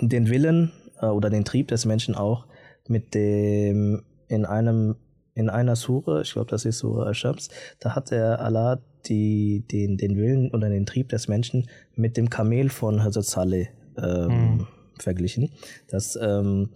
[0.00, 2.46] den Willen äh, oder den Trieb des Menschen auch
[2.88, 4.96] mit dem in einem
[5.34, 9.96] in einer Sure, ich glaube, das ist Sure Al-Shams, da hat der Allah die, den,
[9.96, 14.66] den Willen oder den Trieb des Menschen mit dem Kamel von Hazrat Saleh ähm, mhm
[15.02, 15.50] verglichen,
[15.88, 16.70] dass ähm,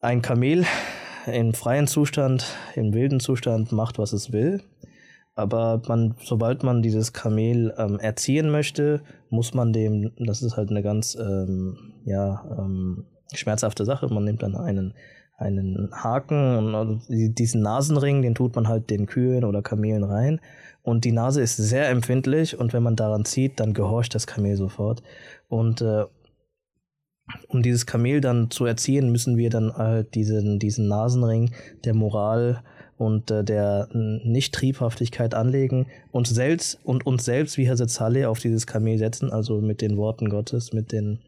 [0.00, 0.64] ein Kamel
[1.26, 4.62] im freien Zustand, im wilden Zustand macht, was es will.
[5.34, 10.70] Aber man, sobald man dieses Kamel ähm, erziehen möchte, muss man dem, das ist halt
[10.70, 14.08] eine ganz ähm, ja, ähm, schmerzhafte Sache.
[14.12, 14.94] Man nimmt dann einen,
[15.38, 20.40] einen Haken und diesen Nasenring, den tut man halt den Kühen oder Kamelen rein.
[20.82, 24.56] Und die Nase ist sehr empfindlich und wenn man daran zieht, dann gehorcht das Kamel
[24.56, 25.02] sofort.
[25.48, 26.04] Und äh,
[27.48, 31.52] um dieses Kamel dann zu erziehen, müssen wir dann halt diesen, diesen Nasenring
[31.84, 32.62] der Moral
[32.96, 38.66] und äh, der Nicht-Triebhaftigkeit anlegen und selbst und uns selbst wie Herr Saleh auf dieses
[38.66, 41.20] Kamel setzen, also mit den Worten Gottes, mit den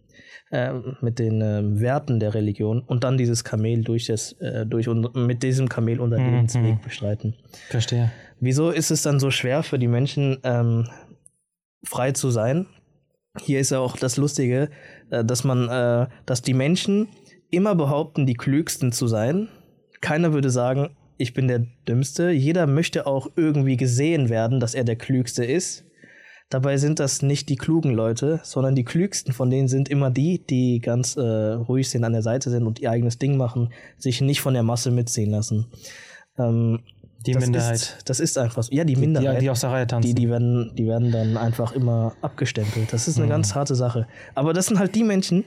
[0.50, 4.86] äh, mit den äh, Werten der Religion und dann dieses Kamel durch das äh, durch
[4.86, 6.26] und mit diesem Kamel unser mhm.
[6.26, 7.36] Lebensweg bestreiten.
[7.70, 8.12] Verstehe.
[8.38, 10.86] Wieso ist es dann so schwer für die Menschen ähm,
[11.84, 12.66] frei zu sein?
[13.40, 14.68] Hier ist ja auch das Lustige,
[15.24, 17.08] dass man, äh, dass die Menschen
[17.50, 19.48] immer behaupten, die Klügsten zu sein.
[20.00, 22.30] Keiner würde sagen, ich bin der Dümmste.
[22.30, 25.84] Jeder möchte auch irgendwie gesehen werden, dass er der Klügste ist.
[26.48, 30.44] Dabei sind das nicht die klugen Leute, sondern die klügsten von denen sind immer die,
[30.44, 34.20] die ganz äh, ruhig sind, an der Seite sind und ihr eigenes Ding machen, sich
[34.20, 35.68] nicht von der Masse mitziehen lassen.
[36.38, 36.80] Ähm,
[37.26, 37.74] die das Minderheit.
[37.74, 38.72] Ist, das ist einfach so.
[38.72, 39.36] Ja, die, Minderheit.
[39.36, 40.08] Die, die aus der Reihe tanzen.
[40.08, 42.92] Die, die, werden, die werden dann einfach immer abgestempelt.
[42.92, 43.30] Das ist eine mhm.
[43.30, 44.06] ganz harte Sache.
[44.34, 45.44] Aber das sind halt die Menschen,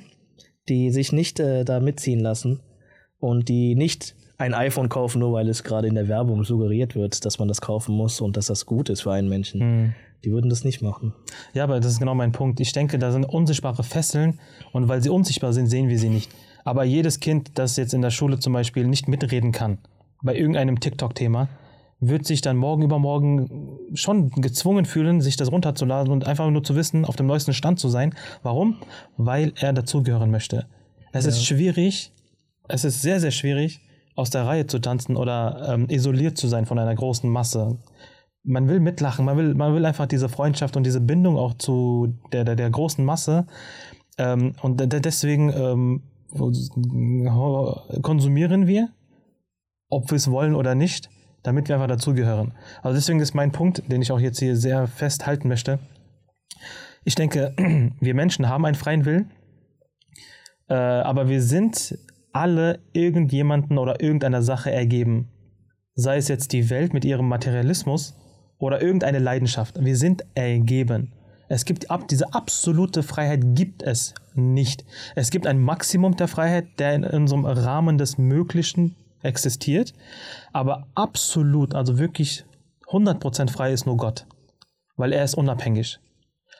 [0.70, 2.62] die sich nicht äh, da mitziehen lassen
[3.20, 7.26] und die nicht ein iPhone kaufen, nur weil es gerade in der Werbung suggeriert wird,
[7.26, 9.60] dass man das kaufen muss und dass das gut ist für einen Menschen.
[9.60, 9.94] Mhm.
[10.24, 11.14] Die würden das nicht machen.
[11.54, 12.60] Ja, aber das ist genau mein Punkt.
[12.60, 14.40] Ich denke, da sind unsichtbare Fesseln
[14.74, 16.32] und weil sie unsichtbar sind, sehen wir sie nicht.
[16.64, 19.78] Aber jedes Kind, das jetzt in der Schule zum Beispiel nicht mitreden kann,
[20.24, 21.48] bei irgendeinem TikTok-Thema,
[22.08, 26.76] wird sich dann morgen übermorgen schon gezwungen fühlen, sich das runterzuladen und einfach nur zu
[26.76, 28.14] wissen, auf dem neuesten Stand zu sein.
[28.44, 28.78] Warum?
[29.18, 30.66] Weil er dazugehören möchte.
[31.12, 31.30] Es ja.
[31.30, 32.12] ist schwierig,
[32.68, 33.82] es ist sehr, sehr schwierig,
[34.16, 37.78] aus der Reihe zu tanzen oder ähm, isoliert zu sein von einer großen Masse.
[38.44, 42.14] Man will mitlachen, man will, man will einfach diese Freundschaft und diese Bindung auch zu
[42.32, 43.48] der, der, der großen Masse.
[44.18, 46.04] Ähm, und deswegen ähm,
[48.02, 48.90] konsumieren wir,
[49.90, 51.10] ob wir es wollen oder nicht
[51.46, 52.54] damit wir einfach dazugehören.
[52.82, 55.80] Also deswegen ist mein Punkt, den ich auch jetzt hier sehr festhalten möchte.
[57.04, 57.54] Ich denke,
[58.00, 59.32] wir Menschen haben einen freien Willen,
[60.70, 61.98] äh, aber wir sind
[62.34, 65.30] alle irgendjemanden oder irgendeiner Sache ergeben.
[65.94, 68.18] Sei es jetzt die Welt mit ihrem Materialismus
[68.58, 69.84] oder irgendeine Leidenschaft.
[69.84, 71.14] Wir sind ergeben.
[71.48, 74.84] Es gibt ab, diese absolute Freiheit gibt es nicht.
[75.16, 79.94] Es gibt ein Maximum der Freiheit, der in unserem Rahmen des Möglichen existiert,
[80.54, 82.46] aber absolut, also wirklich
[82.88, 84.26] 100% frei ist nur Gott,
[84.96, 86.00] weil er ist unabhängig.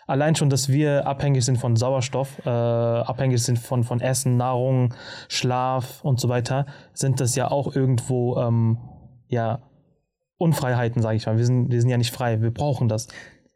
[0.08, 4.94] Allein schon, dass wir abhängig sind von Sauerstoff, äh, abhängig sind von, von Essen, Nahrung,
[5.30, 8.78] Schlaf und so weiter, sind das ja auch irgendwo ähm,
[9.28, 9.64] ja,
[10.38, 11.38] Unfreiheiten, sage ich mal.
[11.38, 13.08] Wir sind, wir sind ja nicht frei, wir brauchen das.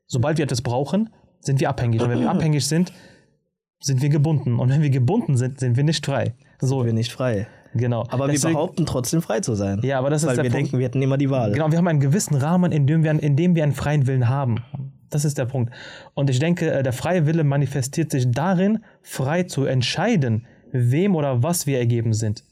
[0.08, 2.02] Sobald wir etwas brauchen, sind wir abhängig.
[2.02, 2.94] Und wenn wir abhängig sind,
[3.82, 4.60] sind wir gebunden.
[4.60, 6.34] Und wenn wir gebunden sind, sind wir nicht frei.
[6.60, 6.80] So.
[6.80, 7.48] Sind wir nicht frei.
[7.74, 8.06] Genau.
[8.10, 9.80] Aber Deswegen, wir behaupten trotzdem frei zu sein.
[9.84, 10.66] Ja, aber das weil ist der wir Punkt.
[10.66, 11.52] denken, wir hätten immer die Wahl.
[11.52, 14.28] Genau, wir haben einen gewissen Rahmen, in dem wir, in dem wir einen freien Willen
[14.28, 14.64] haben.
[15.10, 15.74] Das ist der Punkt.
[16.14, 21.44] Und ich denke, äh, der freie Wille manifestiert sich darin, frei zu entscheiden, wem oder
[21.44, 22.44] was wir ergeben sind.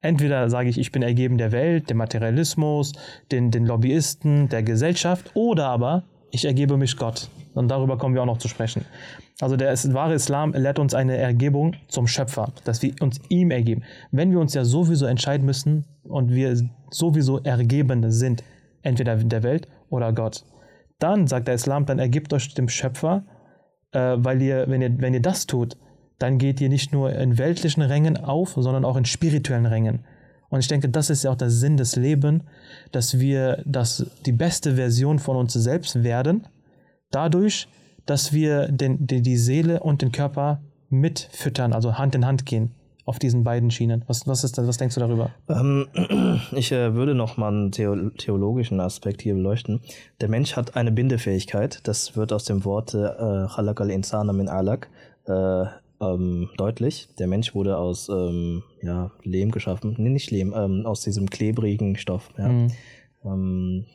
[0.00, 2.92] Entweder sage ich, ich bin ergeben der Welt, dem Materialismus,
[3.32, 7.30] den, den Lobbyisten, der Gesellschaft, oder aber ich ergebe mich Gott.
[7.54, 8.84] Und darüber kommen wir auch noch zu sprechen.
[9.40, 13.82] Also der wahre Islam lehrt uns eine Ergebung zum Schöpfer, dass wir uns ihm ergeben.
[14.10, 16.56] Wenn wir uns ja sowieso entscheiden müssen und wir
[16.90, 18.42] sowieso ergeben sind,
[18.82, 20.44] entweder der Welt oder Gott,
[20.98, 23.24] dann sagt der Islam, dann ergibt euch dem Schöpfer,
[23.92, 25.76] äh, weil ihr wenn, ihr, wenn ihr das tut,
[26.18, 30.04] dann geht ihr nicht nur in weltlichen Rängen auf, sondern auch in spirituellen Rängen.
[30.48, 32.44] Und ich denke, das ist ja auch der Sinn des Lebens,
[32.92, 36.46] dass wir das, die beste Version von uns selbst werden,
[37.14, 37.68] dadurch,
[38.06, 42.72] dass wir den, die, die Seele und den Körper mitfüttern, also Hand in Hand gehen
[43.06, 44.02] auf diesen beiden Schienen.
[44.06, 45.30] Was, was, ist, was denkst du darüber?
[45.48, 45.86] Ähm,
[46.52, 49.80] ich äh, würde noch mal einen theologischen Aspekt hier beleuchten.
[50.20, 51.80] Der Mensch hat eine Bindefähigkeit.
[51.86, 54.88] Das wird aus dem Wort äh, Khalaq al-Insana min alak
[55.26, 55.64] äh,
[56.00, 57.08] ähm, deutlich.
[57.18, 59.94] Der Mensch wurde aus ähm, ja, Lehm geschaffen.
[59.98, 62.30] Nee, nicht Lehm, ähm, aus diesem klebrigen Stoff.
[62.38, 62.48] Ja.
[62.48, 63.86] Mhm.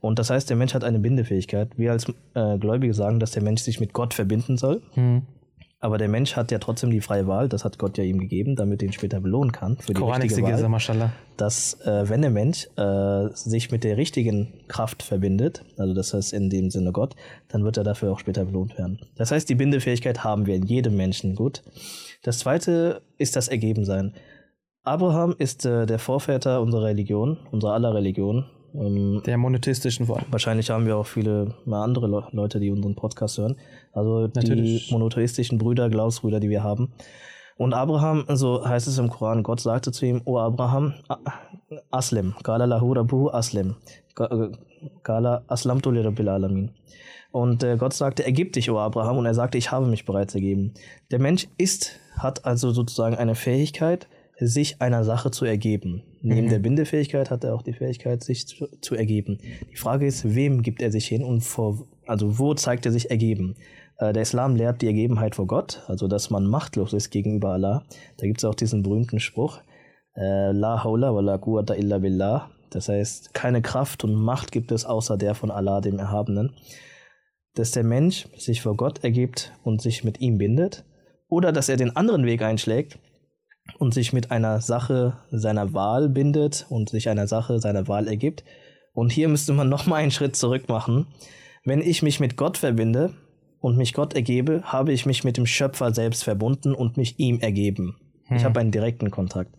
[0.00, 1.70] Und das heißt, der Mensch hat eine Bindefähigkeit.
[1.76, 4.82] Wir als äh, Gläubige sagen, dass der Mensch sich mit Gott verbinden soll.
[4.94, 5.22] Mhm.
[5.82, 8.54] Aber der Mensch hat ja trotzdem die freie Wahl, das hat Gott ja ihm gegeben,
[8.54, 10.68] damit er ihn später belohnen kann für die Koran richtige Wahl.
[10.68, 11.10] Mashallah.
[11.38, 16.34] Dass äh, wenn der Mensch äh, sich mit der richtigen Kraft verbindet, also das heißt
[16.34, 17.16] in dem Sinne Gott,
[17.48, 19.00] dann wird er dafür auch später belohnt werden.
[19.16, 21.62] Das heißt, die Bindefähigkeit haben wir in jedem Menschen, gut.
[22.22, 24.12] Das zweite ist das Ergebensein.
[24.90, 28.44] Abraham ist äh, der Vorväter unserer Religion, unserer aller Religion.
[28.74, 30.26] Ähm, Der monotheistischen vor allem.
[30.32, 33.56] wahrscheinlich haben wir auch viele mal andere Le Leute, die unseren Podcast hören.
[33.92, 34.88] Also Natürlich.
[34.88, 36.92] die monotheistischen Brüder, Glaubensbrüder, die wir haben.
[37.56, 40.94] Und Abraham, so heißt es im Koran, Gott sagte zu ihm, O Abraham,
[41.92, 43.76] Aslim, Kala lahu rabbuhu Aslim,
[44.16, 44.50] Ka- äh,
[45.04, 46.70] Kala aslamtu li rabbil alamin.
[47.30, 50.34] Und äh, Gott sagte, ergib dich, O Abraham, und er sagte, ich habe mich bereits
[50.34, 50.72] ergeben.
[51.12, 54.08] Der Mensch ist, hat also sozusagen eine Fähigkeit,
[54.46, 56.02] sich einer Sache zu ergeben.
[56.22, 59.38] Neben der Bindefähigkeit hat er auch die Fähigkeit, sich zu, zu ergeben.
[59.70, 63.10] Die Frage ist, wem gibt er sich hin und vor, also wo zeigt er sich
[63.10, 63.54] ergeben?
[63.98, 67.84] Äh, der Islam lehrt die Ergebenheit vor Gott, also dass man machtlos ist gegenüber Allah.
[68.16, 69.60] Da gibt es auch diesen berühmten Spruch,
[70.16, 72.50] äh, La hawla wa la quwwata illa billah.
[72.70, 76.52] Das heißt, keine Kraft und Macht gibt es außer der von Allah, dem Erhabenen.
[77.54, 80.84] Dass der Mensch sich vor Gott ergibt und sich mit ihm bindet.
[81.28, 82.98] Oder dass er den anderen Weg einschlägt
[83.78, 88.44] und sich mit einer Sache seiner Wahl bindet und sich einer Sache seiner Wahl ergibt.
[88.92, 91.06] Und hier müsste man nochmal einen Schritt zurück machen.
[91.64, 93.12] Wenn ich mich mit Gott verbinde
[93.60, 97.40] und mich Gott ergebe, habe ich mich mit dem Schöpfer selbst verbunden und mich ihm
[97.40, 97.96] ergeben.
[98.32, 99.56] Ich habe einen direkten Kontakt.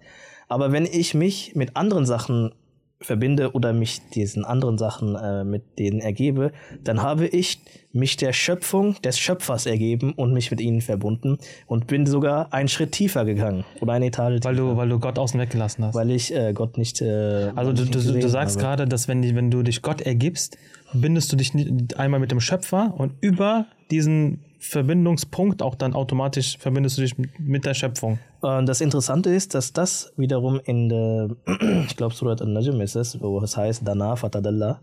[0.47, 2.53] Aber wenn ich mich mit anderen Sachen
[3.01, 6.51] verbinde oder mich diesen anderen Sachen äh, mit denen ergebe,
[6.83, 7.59] dann habe ich
[7.93, 11.37] mich der Schöpfung des Schöpfers ergeben und mich mit ihnen verbunden
[11.67, 14.99] und bin sogar einen Schritt tiefer gegangen oder eine Etage Weil tiefer, du, weil du
[14.99, 15.95] Gott außen weggelassen hast.
[15.95, 17.01] weil ich äh, Gott nicht.
[17.01, 18.63] Äh, Also du, du, du sagst habe.
[18.63, 20.57] gerade, dass wenn, wenn du dich Gott ergibst,
[20.93, 21.51] bindest du dich
[21.97, 27.65] einmal mit dem Schöpfer und über diesen Verbindungspunkt auch dann automatisch verbindest du dich mit-
[27.65, 28.19] der Schöpfung.
[28.41, 31.29] Und das Interessante ist, dass das wiederum in der,
[31.87, 34.79] ich glaube, Surat al-Najm ist es, wo es heißt, Dana Fatadallah,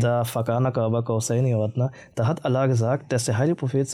[0.00, 3.86] da Fakana Watna, da hat Allah gesagt, dass der heilige Prophet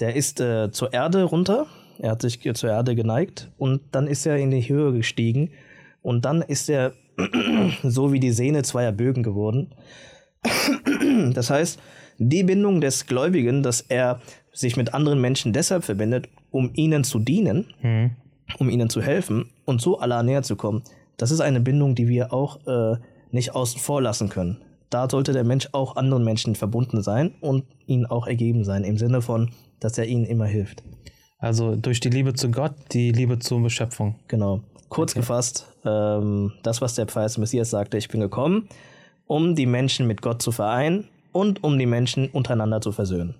[0.00, 1.66] der ist äh, zur Erde runter,
[1.98, 5.50] er hat sich zur Erde geneigt und dann ist er in die Höhe gestiegen.
[6.02, 6.92] Und dann ist er
[7.82, 9.74] so wie die Sehne zweier Bögen geworden.
[11.34, 11.80] Das heißt,
[12.18, 14.20] die Bindung des Gläubigen, dass er
[14.52, 17.66] sich mit anderen Menschen deshalb verbindet, um ihnen zu dienen,
[18.58, 20.82] um ihnen zu helfen und so Allah näher zu kommen,
[21.16, 22.96] das ist eine Bindung, die wir auch äh,
[23.30, 24.58] nicht außen vor lassen können.
[24.90, 28.98] Da sollte der Mensch auch anderen Menschen verbunden sein und ihnen auch ergeben sein, im
[28.98, 29.50] Sinne von,
[29.80, 30.82] dass er ihnen immer hilft.
[31.38, 34.16] Also durch die Liebe zu Gott, die Liebe zur Schöpfung.
[34.28, 34.60] Genau.
[34.88, 38.68] Kurz gefasst, ähm, das, was der Pfeil des Messias sagte, ich bin gekommen,
[39.26, 43.34] um die Menschen mit Gott zu vereinen und um die Menschen untereinander zu versöhnen.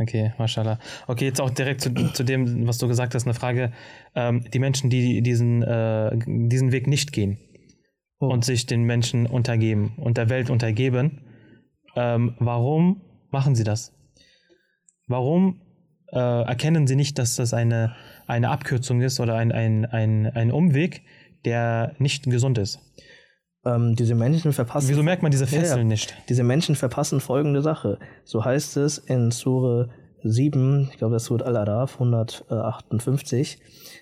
[0.00, 0.78] Okay, mashallah.
[1.08, 3.72] Okay, jetzt auch direkt zu, zu dem, was du gesagt hast, eine Frage.
[4.14, 7.38] Ähm, die Menschen, die diesen, äh, diesen Weg nicht gehen
[8.20, 8.26] Oh.
[8.26, 11.20] und sich den Menschen untergeben und der Welt untergeben,
[11.94, 13.92] ähm, warum machen sie das?
[15.06, 15.60] Warum
[16.12, 17.94] äh, erkennen sie nicht, dass das eine,
[18.26, 21.02] eine Abkürzung ist oder ein, ein, ein, ein Umweg,
[21.44, 22.80] der nicht gesund ist?
[23.74, 24.88] Ähm, diese Menschen verpassen.
[24.88, 25.60] Wieso merkt man diese Ja, ja.
[25.60, 26.14] Fesseln nicht?
[26.28, 27.98] Diese Menschen verpassen folgende Sache.
[28.24, 29.88] So heißt es in Sure
[30.22, 33.58] 7, ich glaube, das wird Al-Araf 158,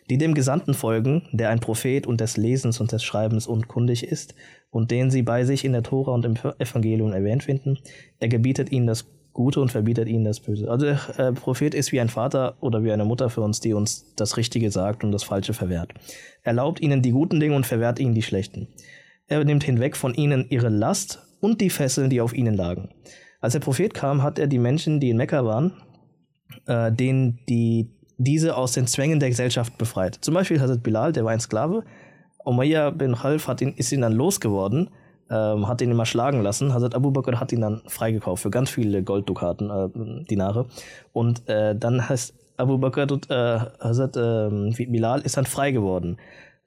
[0.09, 4.35] die dem Gesandten folgen, der ein Prophet und des Lesens und des Schreibens unkundig ist
[4.71, 7.79] und den sie bei sich in der Tora und im Evangelium erwähnt finden.
[8.19, 10.71] Er gebietet ihnen das Gute und verbietet ihnen das Böse.
[10.71, 13.75] Also der äh, Prophet ist wie ein Vater oder wie eine Mutter für uns, die
[13.75, 15.93] uns das Richtige sagt und das Falsche verwehrt.
[16.43, 18.69] Er erlaubt ihnen die guten Dinge und verwehrt ihnen die schlechten.
[19.29, 22.91] Er nimmt hinweg von ihnen ihre Last und die Fesseln, die auf ihnen lagen.
[23.41, 25.73] Als der Prophet kam, hat er die Menschen, die in Mekka waren,
[26.67, 30.17] äh, denen die diese aus den Zwängen der Gesellschaft befreit.
[30.21, 31.85] Zum Beispiel Hazrat Bilal, der war ein Sklave.
[32.45, 34.91] Umayyah bin Khalf hat ihn, ist ihn dann losgeworden,
[35.31, 36.73] ähm, hat ihn immer schlagen lassen.
[36.73, 40.67] Hazrat Abu Bakr hat ihn dann freigekauft für ganz viele Golddukaten, äh, Dinare.
[41.13, 46.17] Und äh, dann heißt Abu Bakr, äh, Hazrat äh, Bilal ist dann frei geworden.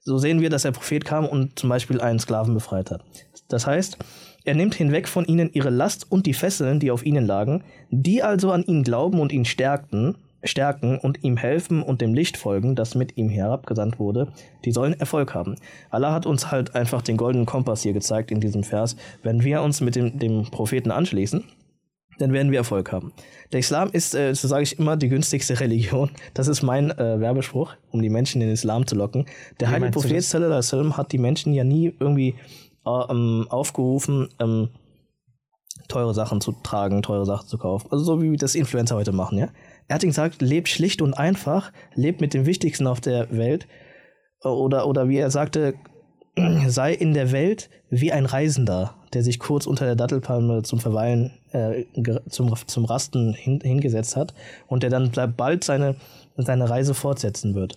[0.10, 3.04] So sehen wir, dass der Prophet kam und zum Beispiel einen Sklaven befreit hat.
[3.48, 4.00] Das heißt,
[4.44, 8.24] er nimmt hinweg von ihnen ihre Last und die Fesseln, die auf ihnen lagen, die
[8.24, 12.76] also an ihn glauben und ihn stärkten, stärken und ihm helfen und dem Licht folgen,
[12.76, 14.30] das mit ihm herabgesandt wurde,
[14.66, 15.58] die sollen Erfolg haben.
[15.92, 18.96] Allah hat uns halt einfach den goldenen Kompass hier gezeigt in diesem Vers.
[19.22, 21.44] Wenn wir uns mit dem, dem Propheten anschließen,
[22.20, 23.14] dann werden wir Erfolg haben.
[23.52, 26.12] Der Islam ist, äh, so sage ich immer, die günstigste Religion.
[26.34, 29.26] Das ist mein äh, Werbespruch, um die Menschen in den Islam zu locken.
[29.60, 32.36] Der Wie heilige Prophet wasallam hat die Menschen ja nie irgendwie
[32.86, 34.70] äh, ähm, aufgerufen, ähm,
[35.88, 37.88] teure Sachen zu tragen, teure Sachen zu kaufen.
[37.92, 39.50] Also so wie das Influencer heute machen, ja.
[39.88, 43.68] Er hat gesagt, lebt schlicht und einfach, lebt mit dem Wichtigsten auf der Welt.
[44.44, 45.74] Oder, oder wie er sagte,
[46.68, 51.32] sei in der Welt wie ein Reisender, der sich kurz unter der Dattelpalme zum Verweilen,
[51.52, 51.84] äh,
[52.30, 54.34] zum, zum Rasten hin, hingesetzt hat
[54.68, 55.96] und der dann bald seine,
[56.38, 57.76] seine Reise fortsetzen wird.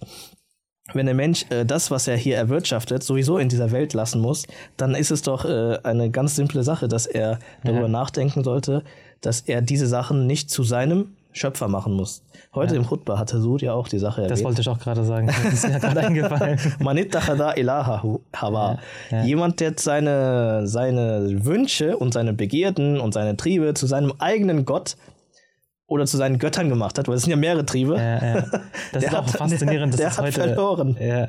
[0.94, 4.46] wenn der Mensch äh, das, was er hier erwirtschaftet, sowieso in dieser Welt lassen muss,
[4.76, 7.88] dann ist es doch äh, eine ganz simple Sache, dass er darüber Ja.
[7.88, 8.82] nachdenken sollte,
[9.20, 12.22] dass er diese Sachen nicht zu seinem Schöpfer machen muss.
[12.54, 14.44] Heute im Khutbah hatte Sud ja auch die Sache Das erwähnt.
[14.44, 15.26] wollte ich auch gerade sagen.
[15.42, 16.58] Das ist mir gerade eingefallen.
[16.80, 18.02] Man ittakhadha ilaha
[18.36, 18.78] hawa.
[19.10, 19.24] Ja, ja.
[19.24, 24.96] Jemand, der seine, seine Wünsche und seine Begierden und seine Triebe zu seinem eigenen Gott
[25.92, 27.96] oder zu seinen Göttern gemacht hat, weil es sind ja mehrere Triebe.
[27.96, 28.44] Ja, ja.
[28.92, 29.98] Das Der ist auch hat- faszinierend.
[29.98, 30.96] der- dass der das hat heute, verloren.
[31.00, 31.28] Ja.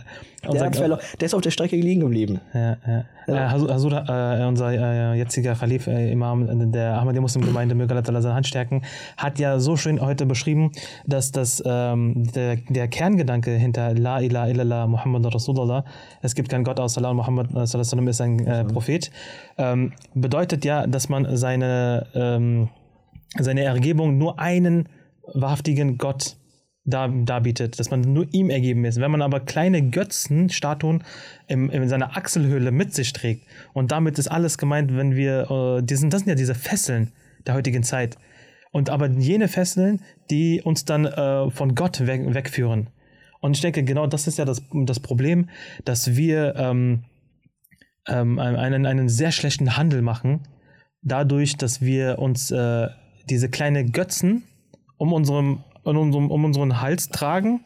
[0.51, 0.99] Der, hat verloren.
[1.19, 2.41] der ist auf der Strecke liegen geblieben.
[2.53, 3.05] ja, ja.
[3.27, 7.95] Äh, Hasud, Hasud, äh, unser äh, jetziger Khalif, äh, Imam der Ahmadiyya Muslim Gemeinde, möge
[7.95, 8.81] Allah seine Hand stärken,
[9.15, 10.71] hat ja so schön heute beschrieben,
[11.05, 15.85] dass das, ähm, der, der Kerngedanke hinter La ilaha illallah Muhammad Rasulullah,
[16.21, 19.09] es gibt keinen Gott außer Allah, Muhammad äh, wasallam ist ein äh, Prophet,
[19.57, 22.67] ähm, bedeutet ja, dass man seine, ähm,
[23.37, 24.89] seine Ergebung nur einen
[25.33, 26.37] wahrhaftigen Gott
[26.85, 28.99] dar, darbietet, dass man nur ihm ergeben ist.
[28.99, 31.03] Wenn man aber kleine Götzen, Statuen
[31.47, 35.83] im, in seiner Achselhöhle mit sich trägt und damit ist alles gemeint, wenn wir, äh,
[35.83, 37.11] die sind, das sind ja diese Fesseln
[37.45, 38.17] der heutigen Zeit.
[38.71, 42.89] Und aber jene Fesseln, die uns dann äh, von Gott weg, wegführen.
[43.39, 45.49] Und ich denke, genau das ist ja das, das Problem,
[45.85, 47.03] dass wir ähm,
[48.07, 50.47] ähm, einen, einen sehr schlechten Handel machen,
[51.01, 52.87] dadurch, dass wir uns äh,
[53.29, 54.43] diese kleine Götzen
[54.97, 57.61] um, unserem, um, unserem, um unseren Hals tragen,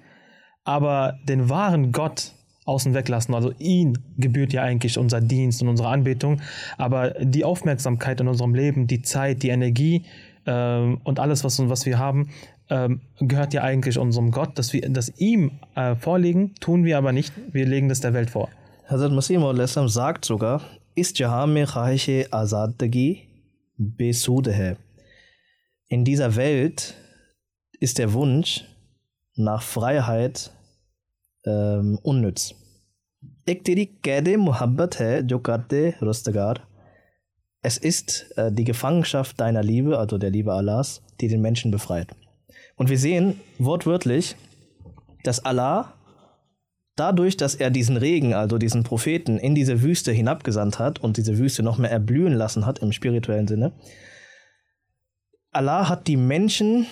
[0.64, 2.34] aber den wahren Gott
[2.66, 3.34] außen weglassen.
[3.34, 6.42] Also ihn gebührt ja eigentlich unser Dienst und unsere Anbetung,
[6.78, 10.04] aber die Aufmerksamkeit in unserem Leben, die Zeit, die Energie
[10.46, 12.30] ähm, und alles, was, was wir haben,
[12.70, 17.14] ähm, gehört ja eigentlich unserem Gott, dass wir das ihm äh, vorlegen, tun wir aber
[17.14, 18.50] nicht, wir legen das der Welt vor.
[18.90, 19.38] Hazrat Masih
[19.88, 20.62] sagt sogar,
[20.96, 23.28] ist Jahan mein Khahish Azadagi
[23.78, 24.76] besude hai.
[25.89, 26.95] In dieser Welt
[27.81, 28.65] ist der Wunsch
[29.35, 30.51] nach Freiheit
[31.45, 32.55] ähm, unnütz.
[33.49, 36.61] एक तेरी कैद मोहब्बत है जो करते रुस्तगार
[37.65, 42.09] Es ist äh, die Gefangenschaft deiner Liebe, also der Liebe Allahs, die den Menschen befreit.
[42.75, 44.35] Und wir sehen wortwörtlich,
[45.23, 45.95] dass Allah
[46.97, 51.39] dadurch, dass er diesen Regen, also diesen Propheten, in diese Wüste hinabgesandt hat und diese
[51.39, 53.73] Wüste noch mehr erblühen lassen hat im spirituellen Sinne,
[55.58, 56.86] Allah hat die Menschen,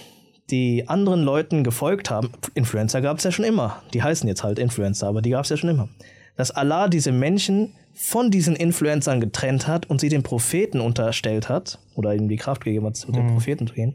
[0.49, 4.57] die anderen Leuten gefolgt haben, Influencer gab es ja schon immer, die heißen jetzt halt
[4.57, 5.87] Influencer, aber die gab es ja schon immer,
[6.35, 11.77] dass Allah diese Menschen von diesen Influencern getrennt hat und sie den Propheten unterstellt hat
[11.93, 13.93] oder ihnen die Kraft gegeben hat, zu den Propheten zu gehen.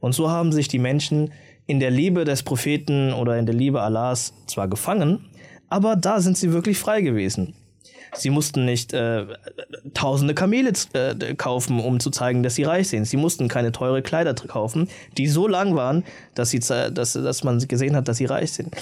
[0.00, 1.32] Und so haben sich die Menschen
[1.66, 5.26] in der Liebe des Propheten oder in der Liebe Allahs zwar gefangen,
[5.68, 7.54] aber da sind sie wirklich frei gewesen.
[8.14, 9.26] Sie mussten nicht äh,
[9.94, 13.06] tausende Kamele äh, kaufen, um zu zeigen, dass sie reich sind.
[13.06, 17.58] Sie mussten keine teure Kleider kaufen, die so lang waren, dass, sie, dass, dass man
[17.68, 18.74] gesehen hat, dass sie reich sind.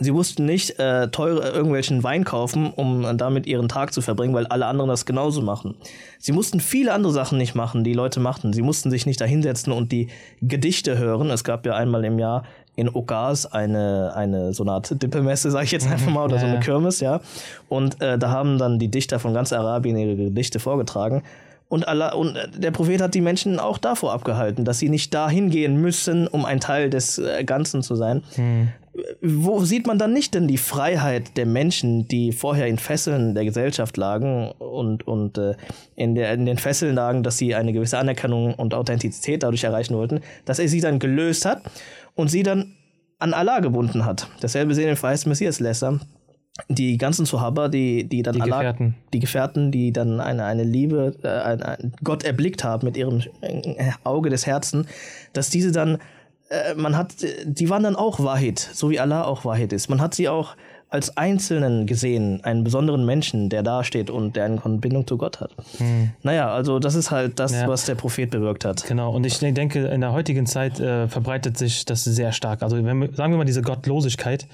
[0.00, 4.46] Sie mussten nicht äh, teure irgendwelchen Wein kaufen, um damit ihren Tag zu verbringen, weil
[4.46, 5.74] alle anderen das genauso machen.
[6.18, 8.52] Sie mussten viele andere Sachen nicht machen, die Leute machten.
[8.52, 10.08] Sie mussten sich nicht dahinsetzen und die
[10.42, 11.30] Gedichte hören.
[11.30, 12.44] Es gab ja einmal im Jahr
[12.76, 16.44] in Okas eine, eine so eine Art Dippemesse, sage ich jetzt einfach mal, oder so
[16.44, 16.60] eine Ja.
[16.60, 17.20] Kirmes, ja.
[17.68, 21.22] Und äh, da haben dann die Dichter von ganz Arabien ihre Gedichte vorgetragen.
[21.68, 25.12] Und, Allah, und äh, der Prophet hat die Menschen auch davor abgehalten, dass sie nicht
[25.14, 28.22] dahin gehen müssen, um ein Teil des äh, Ganzen zu sein.
[29.20, 33.44] Wo sieht man dann nicht denn die Freiheit der Menschen, die vorher in Fesseln der
[33.44, 35.54] Gesellschaft lagen und, und äh,
[35.96, 39.96] in, der, in den Fesseln lagen, dass sie eine gewisse Anerkennung und Authentizität dadurch erreichen
[39.96, 41.62] wollten, dass er sie dann gelöst hat
[42.16, 42.72] und sie dann
[43.20, 44.28] an Allah gebunden hat.
[44.40, 46.00] Dasselbe sehen wir im verheißten Messias Lesser.
[46.68, 48.94] Die ganzen Sahaba, die, die dann Die Allah, Gefährten.
[49.12, 53.22] die Gefährten, die dann eine, eine Liebe, äh, ein, ein Gott erblickt haben mit ihrem
[53.42, 54.86] äh, Auge des Herzens,
[55.34, 55.98] dass diese dann,
[56.48, 59.90] äh, man hat, die waren dann auch Wahid, so wie Allah auch Wahid ist.
[59.90, 60.56] Man hat sie auch
[60.88, 65.40] als Einzelnen gesehen, einen besonderen Menschen, der da steht und der eine Verbindung zu Gott
[65.40, 65.50] hat.
[66.22, 67.66] Naja, also das ist halt das, Ja.
[67.68, 68.84] was der Prophet bewirkt hat.
[68.86, 72.62] Genau, und ich denke, in der heutigen Zeit äh, verbreitet sich das sehr stark.
[72.62, 74.46] Also, wenn wir, sagen wir mal, diese Gottlosigkeit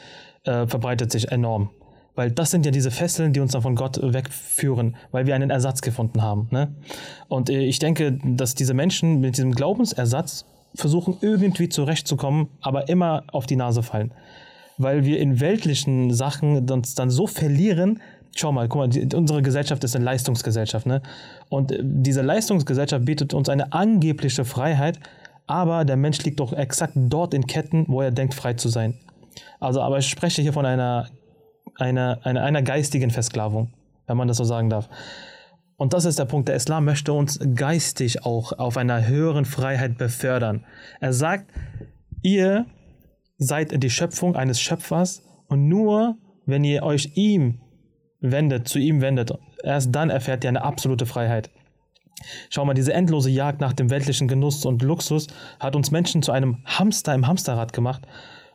[0.44, 1.70] äh, verbreitet sich enorm.
[2.14, 5.48] Weil das sind ja diese Fesseln, die uns dann von Gott wegführen, weil wir einen
[5.50, 6.48] Ersatz gefunden haben.
[6.50, 6.74] Ne?
[7.28, 13.24] Und äh, ich denke, dass diese Menschen mit diesem Glaubensersatz versuchen, irgendwie zurechtzukommen, aber immer
[13.32, 14.12] auf die Nase fallen.
[14.82, 18.00] Weil wir in weltlichen Sachen uns dann so verlieren,
[18.34, 21.02] Schau mal, guck mal, die, unsere Gesellschaft ist eine Leistungsgesellschaft, ne?
[21.50, 24.98] Und äh, diese Leistungsgesellschaft bietet uns eine angebliche Freiheit,
[25.46, 28.98] aber der Mensch liegt doch exakt dort in Ketten, wo er denkt, frei zu sein.
[29.60, 31.08] Also, aber ich spreche hier von einer,
[31.76, 33.72] einer, einer, einer geistigen Versklavung,
[34.06, 34.88] wenn man das so sagen darf.
[35.76, 36.48] Und das ist der Punkt.
[36.48, 40.64] Der Islam möchte uns geistig auch auf einer höheren Freiheit befördern.
[41.00, 41.50] Er sagt,
[42.22, 42.66] ihr
[43.42, 46.16] seid die Schöpfung eines Schöpfers und nur
[46.46, 47.60] wenn ihr euch ihm
[48.20, 49.32] wendet, zu ihm wendet,
[49.62, 51.50] erst dann erfährt ihr eine absolute Freiheit.
[52.50, 55.26] Schau mal, diese endlose Jagd nach dem weltlichen Genuss und Luxus
[55.58, 58.02] hat uns Menschen zu einem Hamster im Hamsterrad gemacht.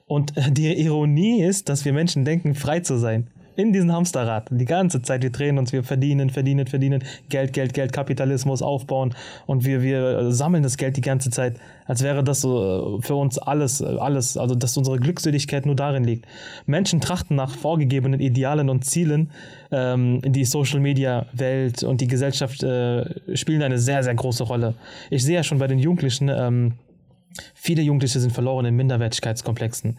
[0.05, 4.47] Und die Ironie ist, dass wir Menschen denken, frei zu sein in diesem Hamsterrad.
[4.51, 9.16] Die ganze Zeit, wir drehen uns, wir verdienen, verdienen, verdienen, Geld, Geld, Geld, Kapitalismus aufbauen
[9.47, 13.16] und wir, wir sammeln das Geld die ganze Zeit, als wäre das so äh, für
[13.16, 16.28] uns alles, alles, also dass unsere Glückseligkeit nur darin liegt.
[16.68, 19.32] Menschen trachten nach vorgegebenen Idealen und Zielen.
[19.72, 24.76] Ähm, die Social Media Welt und die Gesellschaft äh, spielen eine sehr, sehr große Rolle.
[25.10, 26.74] Ich sehe ja schon bei den Jugendlichen, ähm,
[27.55, 29.97] viele Jugendliche sind verloren in Minderwertigkeitskomplexen.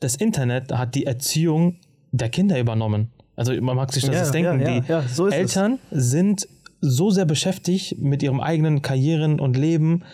[0.00, 1.76] Das Internet hat die Erziehung
[2.16, 3.10] der Kinder übernommen.
[3.36, 4.60] Also man mag sich das Ja, jetzt denken.
[4.60, 5.40] ja, ja, die so ist es.
[5.40, 6.48] Eltern sind
[6.80, 10.04] so sehr beschäftigt mit ihrem eigenen Karrieren und Leben,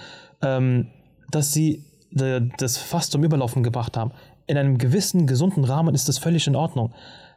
[0.41, 0.89] ähm,
[1.31, 4.11] dass sie das fast zum Überlaufen gebracht haben.
[4.49, 6.93] In einem gewissen, gesunden Rahmen ist das völlig in Ordnung.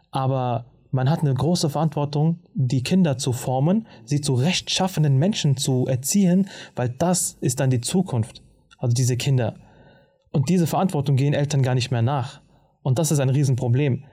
[0.10, 5.86] Aber man hat eine große Verantwortung, die Kinder zu formen, sie zu rechtschaffenen Menschen zu
[5.86, 8.42] erziehen, weil das ist dann die Zukunft.
[8.80, 9.56] Also diese Kinder.
[10.32, 12.42] Und diese Verantwortung gehen Eltern gar nicht mehr nach.
[12.82, 14.06] Und das ist ein Riesenproblem.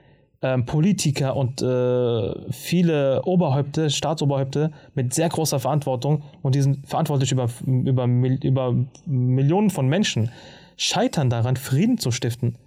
[0.43, 7.31] Ähm, Politiker und äh, viele Oberhäupte, Staatsoberhäupte mit sehr großer Verantwortung und die sind verantwortlich
[7.31, 8.75] über, über, über
[9.05, 10.31] Millionen von Menschen,
[10.77, 12.57] scheitern daran, Frieden zu stiften.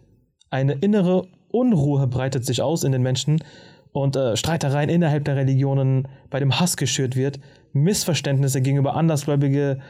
[0.50, 3.42] Eine innere Unruhe breitet sich aus in den Menschen
[3.90, 7.40] und äh, Streitereien innerhalb der Religionen, bei dem Hass geschürt wird,
[7.72, 9.80] Missverständnisse gegenüber Andersgläubige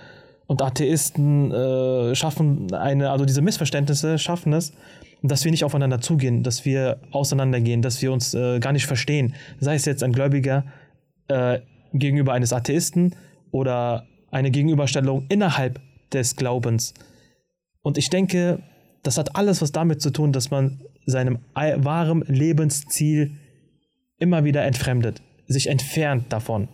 [0.47, 4.73] und Atheisten äh, schaffen eine, also diese Missverständnisse schaffen es,
[5.29, 9.35] dass wir nicht aufeinander zugehen, dass wir auseinandergehen, dass wir uns äh, gar nicht verstehen.
[9.59, 10.65] Sei es jetzt ein Gläubiger
[11.29, 11.61] äh,
[11.93, 13.15] gegenüber eines Atheisten
[13.51, 15.81] oder eine Gegenüberstellung innerhalb
[16.13, 16.93] des Glaubens.
[17.83, 18.63] Und ich denke,
[19.03, 23.33] das hat alles was damit zu tun, dass man seinem ei- wahren Lebensziel
[24.19, 26.69] immer wieder entfremdet, sich entfernt davon.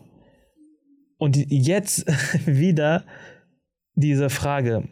[1.19, 2.07] Und jetzt
[2.47, 3.05] wieder
[3.95, 4.89] diese Frage,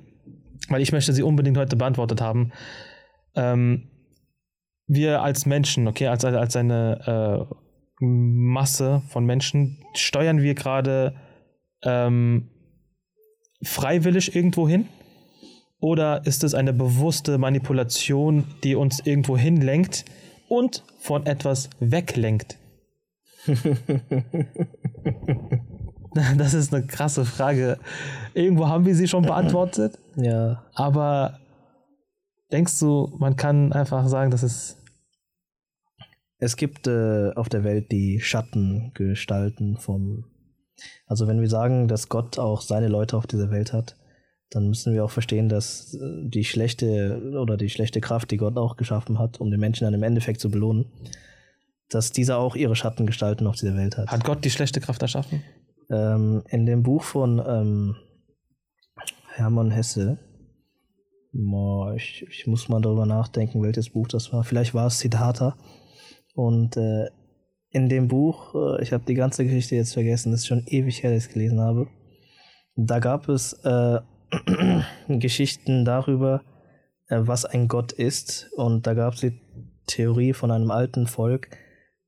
[0.69, 2.53] weil ich möchte sie unbedingt heute beantwortet haben.
[3.35, 3.91] Ähm,
[4.87, 7.55] wir als Menschen, okay, als, als eine äh,
[8.01, 11.15] Masse von Menschen, steuern wir gerade
[11.83, 12.49] ähm,
[13.63, 14.87] freiwillig irgendwo hin?
[15.81, 20.05] Oder ist es eine bewusste Manipulation, die uns irgendwo hinlenkt
[20.49, 22.59] und von etwas weglenkt?
[26.37, 27.79] Das ist eine krasse Frage.
[28.35, 31.39] Irgendwo haben wir sie schon beantwortet, Ja, aber
[32.53, 34.77] denkst du, man kann einfach sagen, dass es.
[36.39, 40.25] es gibt äh, auf der Welt die Schattengestalten vom.
[41.07, 43.97] Also wenn wir sagen, dass Gott auch seine Leute auf dieser Welt hat,
[44.51, 48.57] dann müssen wir auch verstehen, dass äh, die schlechte oder die schlechte Kraft, die Gott
[48.57, 50.87] auch geschaffen hat, um den Menschen dann im Endeffekt zu belohnen,
[51.89, 54.09] dass dieser auch ihre Schattengestalten auf dieser Welt hat.
[54.09, 55.43] Hat Gott die schlechte Kraft erschaffen?
[55.91, 57.97] Ähm, in dem Buch von ähm,
[59.35, 60.19] Hermann Hesse,
[61.33, 64.45] boah, ich, ich muss mal darüber nachdenken, welches Buch das war.
[64.45, 65.57] Vielleicht war es Siddhartha.
[66.35, 67.07] Und äh,
[67.71, 71.03] in dem Buch, äh, ich habe die ganze Geschichte jetzt vergessen, das ist schon ewig
[71.03, 71.89] her, dass ich es gelesen habe.
[72.77, 74.01] Da gab es äh,
[75.09, 76.43] Geschichten darüber,
[77.09, 78.51] äh, was ein Gott ist.
[78.57, 79.41] Und da gab es die
[79.87, 81.49] Theorie von einem alten Volk,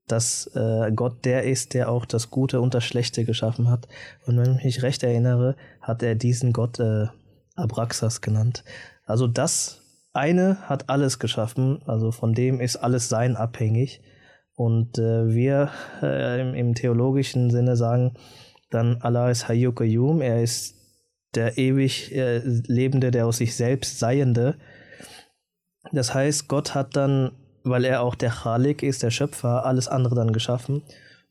[0.07, 3.87] dass äh, Gott der ist, der auch das Gute und das Schlechte geschaffen hat.
[4.25, 7.07] Und wenn ich mich recht erinnere, hat er diesen Gott äh,
[7.55, 8.63] Abraxas genannt.
[9.11, 9.81] Also das
[10.13, 14.01] eine hat alles geschaffen, also von dem ist alles Sein abhängig.
[14.55, 15.69] Und äh, wir
[16.01, 18.13] äh, im, im theologischen Sinne sagen
[18.69, 20.75] dann, Allah ist Hayyu Qayyum, er ist
[21.35, 24.55] der ewig äh, Lebende, der aus sich selbst Seiende.
[25.91, 27.31] Das heißt, Gott hat dann,
[27.63, 30.83] weil er auch der Khalik ist, der Schöpfer, alles andere dann geschaffen.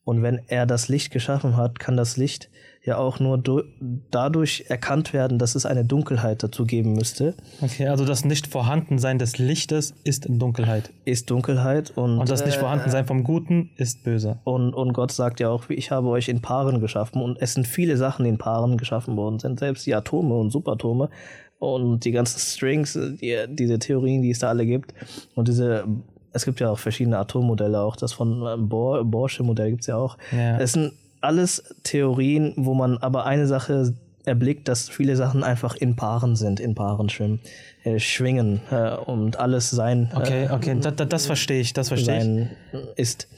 [0.04, 2.50] Und wenn er das Licht geschaffen hat, kann das Licht
[2.82, 3.62] ja auch nur du-
[4.10, 7.34] dadurch erkannt werden, dass es eine Dunkelheit dazu geben müsste.
[7.60, 10.90] Okay, also das Nicht-Vorhandensein des Lichtes ist Dunkelheit.
[11.04, 14.38] Ist Dunkelheit und, Und das äh, Nicht-Vorhandensein vom Guten ist böse.
[14.44, 17.66] Und, und Gott sagt ja auch, ich habe euch in Paaren geschaffen und es sind
[17.66, 21.10] viele Sachen, die in Paaren geschaffen worden sind, selbst die Atome und Superatome
[21.58, 24.94] und die ganzen Strings, die, diese Theorien, die es da alle gibt
[25.34, 25.84] und diese,
[26.32, 29.88] es gibt ja auch verschiedene Atommodelle, auch das von äh, Bohr, Bohrsche Modell gibt es
[29.88, 30.16] ja auch.
[30.32, 30.58] Ja.
[30.58, 33.94] Es sind alles Theorien, wo man aber eine Sache
[34.24, 37.40] erblickt, dass viele Sachen einfach in Paaren sind, in Paaren schwimmen,
[37.84, 41.96] äh, schwingen äh, und alles sein, Okay, okay, das, das, das verstehe ich, das äh,
[41.96, 42.98] verstehe ich.
[42.98, 43.28] ist.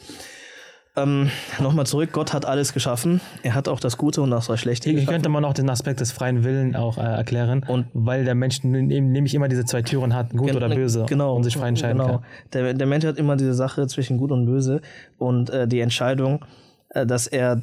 [0.95, 3.23] Ähm, Nochmal zurück, Gott hat alles geschaffen.
[3.43, 5.15] Er hat auch das Gute und auch das Schlechte Hier geschaffen.
[5.15, 7.65] könnte man auch den Aspekt des freien Willen auch äh, erklären.
[7.67, 11.45] Und- weil der Mensch nämlich immer diese zwei Türen hat, gut oder böse, genau, und
[11.45, 12.19] sich frei entscheiden genau.
[12.19, 12.25] kann.
[12.53, 14.83] Der, der Mensch hat immer diese Sache zwischen Gut und Böse
[15.17, 16.45] und äh, die Entscheidung,
[16.91, 17.63] äh, dass er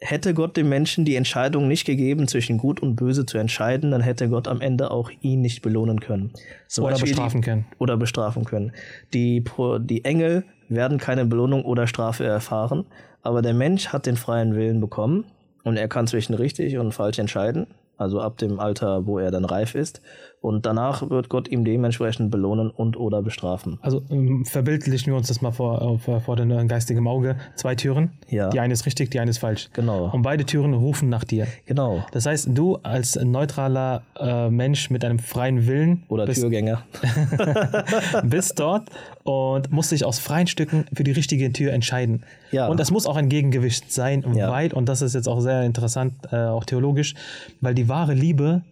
[0.00, 4.00] hätte Gott dem Menschen die Entscheidung nicht gegeben, zwischen Gut und Böse zu entscheiden, dann
[4.00, 6.32] hätte Gott am Ende auch ihn nicht belohnen können.
[6.68, 7.66] Zum Oder Beispiel bestrafen die, können.
[7.78, 8.72] Oder bestrafen können.
[9.12, 9.42] Die,
[9.80, 12.86] die Engel werden keine Belohnung oder Strafe erfahren,
[13.22, 15.24] aber der Mensch hat den freien Willen bekommen
[15.64, 17.66] und er kann zwischen richtig und falsch entscheiden.
[17.98, 20.00] Also ab dem Alter, wo er dann reif ist.
[20.40, 23.78] Und danach wird Gott ihm dementsprechend belohnen und oder bestrafen.
[23.82, 27.36] Also ähm, verbildlichen wir uns das mal vor, vor, vor dem äh, geistigen Auge.
[27.56, 28.12] Zwei Türen.
[28.28, 28.48] Ja.
[28.50, 29.68] Die eine ist richtig, die eine ist falsch.
[29.72, 30.10] Genau.
[30.12, 31.48] Und beide Türen rufen nach dir.
[31.66, 32.04] Genau.
[32.12, 36.84] Das heißt, du als neutraler äh, Mensch mit einem freien Willen Oder bist, Türgänger.
[38.22, 38.90] bist dort
[39.24, 42.22] und musst dich aus freien Stücken für die richtige Tür entscheiden.
[42.50, 42.68] Ja.
[42.68, 44.50] Und das muss auch ein Gegengewicht sein, Ja.
[44.50, 47.14] weil, und das ist jetzt auch sehr interessant, äh, auch theologisch,
[47.60, 48.62] weil die wahre Liebe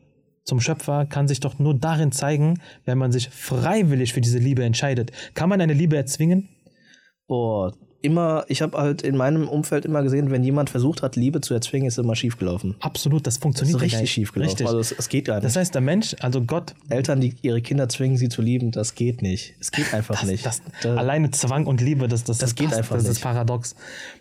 [0.45, 4.65] zum Schöpfer kann sich doch nur darin zeigen, wenn man sich freiwillig für diese Liebe
[4.65, 5.11] entscheidet.
[5.35, 6.49] Kann man eine Liebe erzwingen?
[7.27, 7.73] Boah,
[8.07, 11.53] immer, ich habe halt in meinem Umfeld immer gesehen, wenn jemand versucht hat, Liebe zu
[11.53, 12.75] erzwingen, ist immer schief gelaufen.
[12.81, 14.11] Absolut, das Das funktioniert ist ja richtig nicht.
[14.13, 14.49] schief gelaufen.
[14.51, 14.67] Richtig.
[14.67, 15.45] Also es, es geht gar nicht.
[15.45, 18.95] das heißt, der Mensch, also Gott, Eltern, die ihre Kinder zwingen, sie zu lieben, das
[18.95, 19.55] geht nicht.
[19.61, 20.47] Es geht einfach nicht.
[20.47, 23.23] Das, Da- alleine Zwang und Liebe, das, das, Das geht einfach Das ist nicht.
[23.23, 23.75] paradox.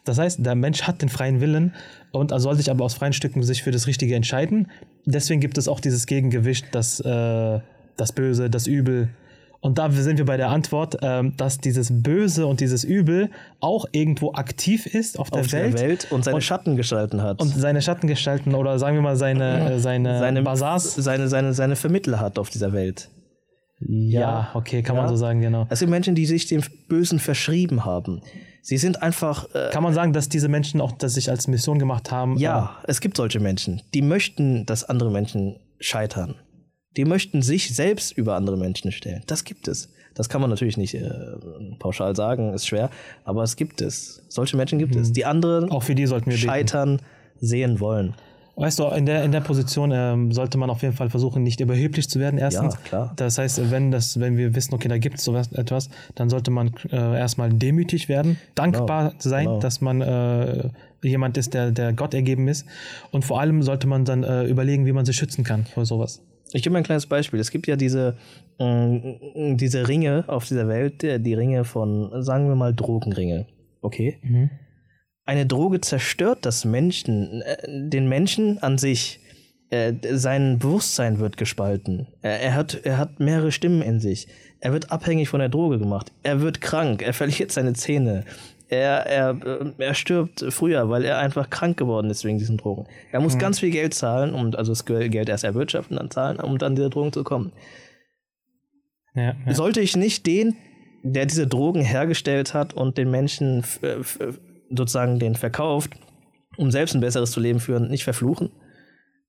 [0.03, 1.73] Das heißt, der Mensch hat den freien Willen
[2.11, 4.67] und er soll sich aber aus freien Stücken sich für das Richtige entscheiden.
[5.05, 7.59] Deswegen gibt es auch dieses Gegengewicht, das, äh,
[7.97, 9.09] das Böse, das Übel.
[9.65, 13.87] Und da sind wir bei der Antwort, ähm, dass dieses Böse und dieses Übel auch
[13.93, 17.41] irgendwo aktiv ist auf der, auf Welt, der Welt und seine und, Schatten gestalten hat.
[17.41, 20.93] und seine Schatten gestalten oder sagen wir mal seine, äh, seine, seine, Basars.
[20.93, 23.09] seine, seine, seine Vermittler hat auf dieser Welt.
[23.79, 25.09] Ja, okay, kann man Ja.
[25.09, 25.65] so sagen, genau.
[25.71, 28.21] Es sind Menschen, die sich dem Bösen verschrieben haben.
[28.61, 29.47] Sie sind einfach.
[29.55, 32.37] Äh, Kann man sagen, dass diese Menschen auch das sich als Mission gemacht haben?
[32.37, 33.81] ja, es gibt solche Menschen.
[33.95, 36.35] Die möchten, dass andere Menschen scheitern.
[36.97, 39.23] Die möchten sich selbst über andere Menschen stellen.
[39.27, 39.89] Das gibt es.
[40.13, 41.09] Das kann man natürlich nicht äh,
[41.77, 42.89] pauschal sagen, ist schwer,
[43.25, 44.23] aber es gibt es.
[44.29, 46.47] Solche Menschen gibt es, die andere Äh, Auch für die sollten wir beten.
[46.47, 47.01] scheitern
[47.41, 48.15] sehen wollen.
[48.57, 51.59] Weißt du, in der, in der Position ähm, sollte man auf jeden Fall versuchen, nicht
[51.59, 52.75] überheblich zu werden, erstens.
[52.75, 53.13] Ja, klar.
[53.17, 56.51] Das heißt, wenn, das, wenn wir wissen, okay, da gibt es sowas etwas, dann sollte
[56.51, 59.59] man äh, erstmal demütig werden, dankbar sein, genau.
[59.59, 60.69] dass man äh,
[61.03, 62.65] jemand ist, der, der Gott ergeben ist.
[63.11, 66.21] Und vor allem sollte man dann äh, überlegen, wie man sich schützen kann vor sowas.
[66.55, 67.39] Ich gebe mal ein kleines Beispiel.
[67.41, 68.15] Es gibt ja diese,
[68.59, 73.45] ähm, diese Ringe auf dieser Welt, die, die Ringe von, sagen wir mal, Drogenringe.
[73.81, 74.19] Okay?
[75.25, 79.19] Eine Droge zerstört das Menschen, äh, den Menschen an sich.
[79.69, 82.07] Äh, sein Bewusstsein wird gespalten.
[82.21, 84.27] Er, er, hat, er hat mehrere Stimmen in sich.
[84.61, 86.13] Er wird abhängig von der Droge gemacht.
[86.23, 87.01] Er wird krank.
[87.01, 88.23] Er verliert seine Zähne.
[88.67, 92.87] Er, er, äh, er stirbt früher, weil er einfach krank geworden ist wegen diesen Drogen.
[93.11, 96.57] Er muss ganz viel Geld zahlen, um also das Geld erst erwirtschaften, dann zahlen, um
[96.57, 97.51] dann diese Drogen zu kommen.
[99.13, 99.53] Ja, ja.
[99.53, 100.55] Sollte ich nicht den,
[101.03, 104.39] der diese Drogen hergestellt hat und den Menschen f-
[104.71, 105.91] sozusagen den verkauft,
[106.57, 108.49] um selbst ein besseres Leben führen, nicht verfluchen?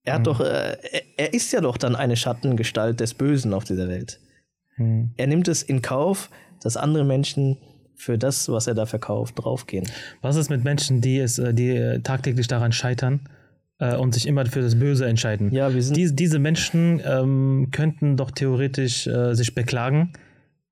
[0.02, 3.64] Er hat doch, äh, er, er ist ja doch dann eine Schattengestalt des Bösen auf
[3.64, 4.18] dieser Welt.
[4.76, 5.12] Hm.
[5.16, 6.30] Er nimmt es in Kauf,
[6.62, 7.58] dass andere Menschen
[7.96, 9.86] für das, was er da verkauft, draufgehen.
[10.22, 13.20] Was ist mit Menschen, die, es, äh, die äh, tagtäglich daran scheitern
[13.78, 15.52] äh, und sich immer für das Böse entscheiden?
[15.52, 20.12] Ja, wir sind- Dies, diese Menschen ähm, könnten doch theoretisch äh, sich beklagen,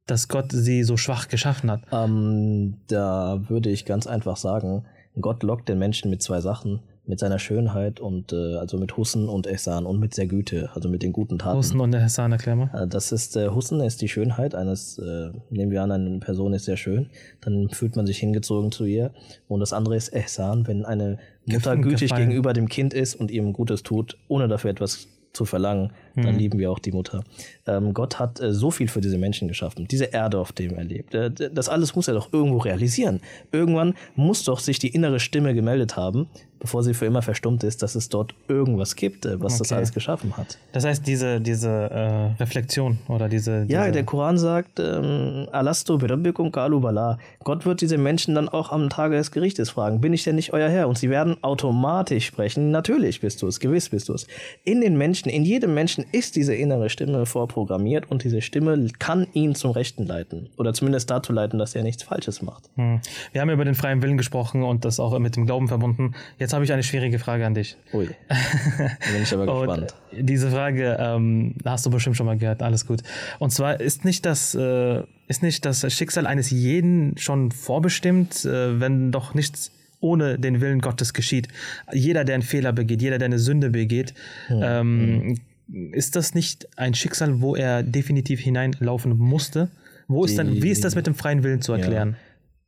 [0.07, 1.83] dass Gott sie so schwach geschaffen hat.
[1.91, 4.85] Ähm, da würde ich ganz einfach sagen,
[5.21, 6.81] Gott lockt den Menschen mit zwei Sachen.
[7.07, 10.89] Mit seiner Schönheit und äh, also mit Hussen und Ehsan und mit der Güte, also
[10.89, 11.59] mit den guten Taten.
[11.59, 12.71] Husten und der Hassan, erklär mal.
[12.73, 16.55] Äh, Das ist, äh, Hussen ist die Schönheit eines, äh, nehmen wir an, eine Person
[16.55, 17.11] ist sehr schön,
[17.43, 19.11] dann fühlt man sich hingezogen zu ihr.
[19.49, 21.83] Und das andere ist Ehsan, wenn eine Mutter Gefallen.
[21.83, 26.39] gütig gegenüber dem Kind ist und ihm Gutes tut, ohne dafür etwas zu verlangen, dann
[26.39, 27.25] lieben wir auch die Mutter.
[27.67, 30.85] Ähm, Gott hat äh, so viel für diese Menschen geschaffen, diese Erde, auf dem er
[30.85, 31.15] lebt.
[31.15, 33.21] Äh, das alles muss er doch irgendwo realisieren.
[33.53, 36.29] Irgendwann muss doch sich die innere Stimme gemeldet haben,
[36.61, 39.77] bevor sie für immer verstummt ist, dass es dort irgendwas gibt, äh, was das Okay.
[39.79, 40.59] alles geschaffen hat.
[40.73, 43.67] Das heißt, diese, diese äh, Reflexion oder diese.
[43.69, 47.19] Ja, diese, der Koran sagt, ähm, Alastu birabbikum kalu bala.
[47.43, 50.53] Gott wird diese Menschen dann auch am Tage des Gerichtes fragen, bin ich denn nicht
[50.53, 50.89] euer Herr?
[50.89, 54.27] Und sie werden automatisch sprechen, natürlich bist du es, gewiss bist du es.
[54.65, 58.89] In den Menschen, in jedem Menschen Menschen ist diese innere Stimme vorprogrammiert und diese Stimme
[58.99, 60.49] kann ihn zum Rechten leiten.
[60.57, 62.71] Oder zumindest dazu leiten, dass er nichts Falsches macht.
[62.77, 63.01] Hm.
[63.33, 66.15] Wir haben über den freien Willen gesprochen und das auch mit dem Glauben verbunden.
[66.39, 67.77] Jetzt habe ich eine schwierige Frage an dich.
[67.93, 68.09] Ui.
[68.29, 68.35] Da
[69.13, 69.95] bin ich aber gespannt.
[70.13, 72.63] Diese Frage ähm, hast du bestimmt schon mal gehört.
[72.63, 73.03] Alles gut.
[73.39, 78.81] Und zwar ist nicht das, äh, ist nicht das Schicksal eines jeden schon vorbestimmt, äh,
[78.81, 81.49] wenn doch nichts ohne den Willen Gottes geschieht.
[81.93, 84.13] Jeder, der einen Fehler begeht, jeder, der eine Sünde begeht,
[84.51, 85.39] ähm,
[85.69, 89.71] ist das nicht ein Schicksal, wo er definitiv hineinlaufen musste?
[90.09, 92.17] Wo ist dann, wie ist das mit dem freien Willen zu erklären?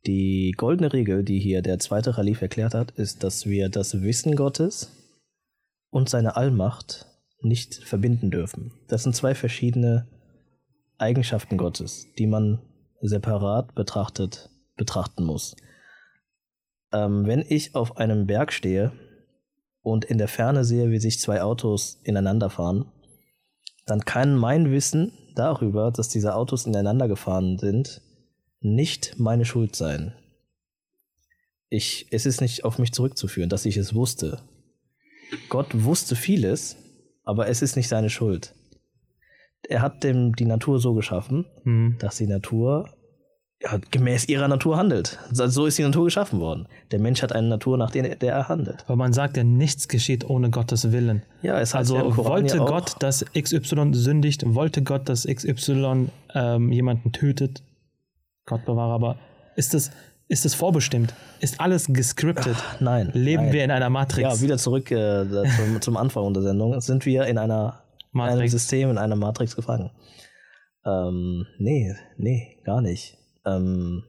[0.05, 4.35] Die goldene Regel, die hier der zweite Khalif erklärt hat, ist, dass wir das Wissen
[4.35, 4.91] Gottes
[5.89, 7.05] und seine Allmacht
[7.41, 8.71] nicht verbinden dürfen.
[8.87, 10.07] Das sind zwei verschiedene
[10.97, 12.59] Eigenschaften Gottes, die man
[13.01, 15.55] separat betrachtet betrachten muss.
[16.93, 18.91] Ähm, wenn ich auf einem Berg stehe
[19.87, 22.91] und in der Ferne sehe, wie sich zwei Autos ineinander fahren,
[23.85, 28.01] dann kann mein Wissen darüber, dass diese Autos ineinander gefahren sind,
[28.59, 30.13] nicht meine Schuld sein.
[31.69, 34.41] Ich, es ist nicht auf mich zurückzuführen, dass ich es wusste.
[35.47, 36.75] Gott wusste vieles,
[37.23, 38.55] aber es ist nicht seine Schuld.
[39.69, 41.95] Er hat dem die Natur so geschaffen, Hm.
[41.99, 42.96] dass die Natur
[43.61, 45.17] ja, gemäß ihrer Natur handelt.
[45.31, 46.67] So ist die Natur geschaffen worden.
[46.91, 48.83] Der Mensch hat eine Natur, nach der, der er handelt.
[48.87, 51.23] Weil man sagt ja, nichts geschieht ohne Gottes Willen.
[51.41, 56.09] Ja, es heißt Also ja wollte ja Gott, dass XY sündigt, wollte Gott, dass XY
[56.35, 57.63] ähm, jemanden tötet.
[58.45, 59.17] Gott bewahre, aber
[59.55, 59.89] ist das,
[60.27, 61.15] ist das vorbestimmt?
[61.39, 62.57] Ist alles gescriptet?
[62.79, 63.09] Nein.
[63.13, 63.53] Leben nein.
[63.53, 64.21] wir in einer Matrix?
[64.21, 66.79] Ja, wieder zurück äh, zum, zum Anfang der Sendung.
[66.79, 67.81] Sind wir in einer,
[68.13, 68.51] in einem Matrix.
[68.51, 69.89] System, in einer Matrix gefangen?
[70.85, 73.17] Ähm, nee, nee, gar nicht.
[73.47, 74.03] Ähm,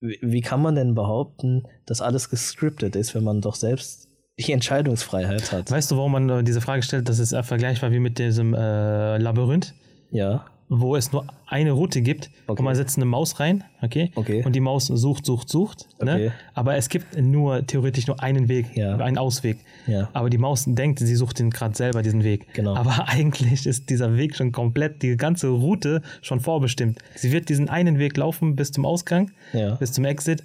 [0.00, 4.08] wie, wie kann man denn behaupten, dass alles gescriptet ist, wenn man doch selbst
[4.38, 5.70] die Entscheidungsfreiheit hat?
[5.70, 7.08] Weißt du, warum man diese Frage stellt?
[7.08, 9.74] Das ist äh, vergleichbar wie mit diesem äh, Labyrinth,
[10.10, 12.58] Ja, wo es nur eine Route gibt Okay.
[12.60, 14.10] und man setzt eine Maus rein, okay?
[14.16, 14.42] Okay.
[14.44, 15.86] Und die Maus sucht, sucht, sucht.
[16.02, 16.14] Ne?
[16.14, 16.30] Okay.
[16.54, 18.96] Aber es gibt nur theoretisch nur einen Weg, Ja.
[18.96, 19.58] einen Ausweg.
[19.86, 20.08] Ja.
[20.12, 22.52] Aber die Maus denkt, sie sucht den gerade selber, diesen Weg.
[22.54, 22.74] Genau.
[22.74, 26.98] Aber eigentlich ist dieser Weg schon komplett, die ganze Route schon vorbestimmt.
[27.14, 29.76] Sie wird diesen einen Weg laufen bis zum Ausgang, Ja.
[29.76, 30.42] bis zum Exit,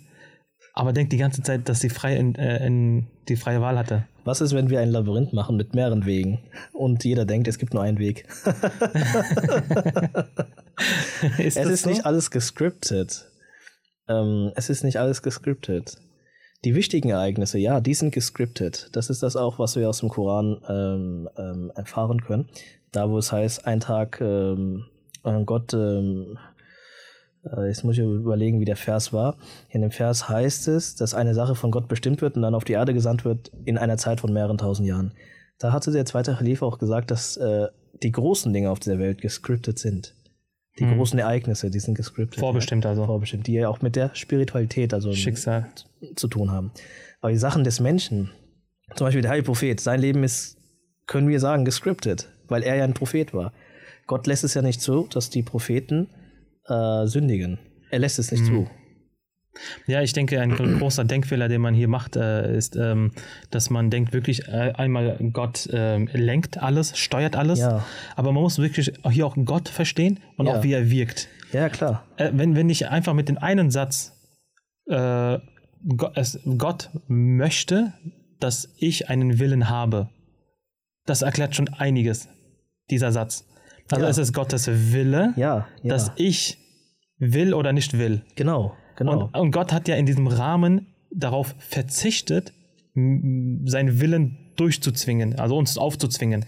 [0.74, 4.06] aber denkt die ganze Zeit, dass sie frei in, äh, in die freie Wahl hatte.
[4.24, 6.44] Was ist, wenn wir ein Labyrinth machen mit mehreren Wegen
[6.74, 8.28] und jeder denkt, es gibt nur einen Weg?
[11.40, 11.90] ist Es ist so?
[11.90, 13.26] nicht alles gescriptet.
[14.08, 15.98] Ähm, es ist nicht alles gescriptet.
[16.64, 18.90] Die wichtigen Ereignisse, ja, die sind gescriptet.
[18.92, 22.48] Das ist das auch, was wir aus dem Koran ähm, ähm, erfahren können.
[22.92, 24.86] Da, wo es heißt, ein Tag ähm,
[25.24, 26.51] äh, Gott, ähm, äh,
[27.44, 29.38] jetzt muss ich überlegen, wie der Vers war.
[29.70, 32.64] In dem Vers heißt es, dass eine Sache von Gott bestimmt wird und dann auf
[32.64, 35.14] die Erde gesandt wird in einer Zeit von mehreren tausend Jahren.
[35.58, 37.68] Da hatte der zweite Khalif auch gesagt, dass äh,
[38.02, 40.16] die großen Dinge auf dieser Welt gescriptet sind.
[40.80, 40.98] Die Hm.
[40.98, 42.40] großen Ereignisse, die sind gescriptet.
[42.40, 43.02] Vorbestimmt also.
[43.02, 45.68] Ja, vorbestimmt, die ja auch mit der Spiritualität also Schicksal.
[46.16, 46.72] zu tun haben.
[47.20, 48.32] Aber die Sachen des Menschen,
[48.96, 50.58] zum Beispiel der heilige Prophet, sein Leben ist,
[51.08, 53.52] können wir sagen, gescriptet, weil er ja ein Prophet war.
[54.08, 56.08] Gott lässt es ja nicht zu, dass die Propheten
[56.72, 57.60] äh, sündigen.
[57.90, 58.68] Er lässt es nicht zu.
[59.86, 63.12] Ja, ich denke, ein gro- großer Denkfehler, den man hier macht, äh, ist, ähm,
[63.50, 67.86] dass man denkt wirklich äh, einmal, Gott ähm, lenkt alles, steuert alles, Ja.
[68.16, 70.54] aber man muss wirklich hier auch Gott verstehen und Ja.
[70.58, 71.28] auch wie er wirkt.
[71.52, 72.06] Ja, klar.
[72.16, 74.14] Äh, wenn, wenn ich einfach mit dem einen Satz
[74.88, 75.38] äh,
[75.98, 77.92] Gott, es, Gott möchte,
[78.40, 80.10] dass ich einen Willen habe,
[81.06, 82.30] das erklärt schon einiges,
[82.90, 83.46] dieser Satz.
[83.92, 84.10] Also Ja.
[84.10, 85.34] es ist Gottes Wille,
[85.84, 86.58] dass ich
[87.22, 88.24] will oder nicht will.
[88.36, 89.26] genau, genau.
[89.26, 92.52] Und, und Gott hat ja in diesem Rahmen darauf verzichtet,
[92.94, 96.46] seinen Willen durchzuzwingen, also uns aufzuzwingen.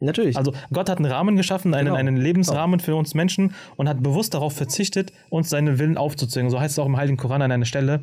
[0.00, 0.36] Natürlich.
[0.36, 4.02] Also Gott hat einen Rahmen geschaffen, einen, Genau, einen Lebensrahmen für uns Menschen und hat
[4.02, 6.50] bewusst darauf verzichtet, uns seinen Willen aufzuzwingen.
[6.50, 8.00] So heißt es auch im Heiligen Koran an einer Stelle.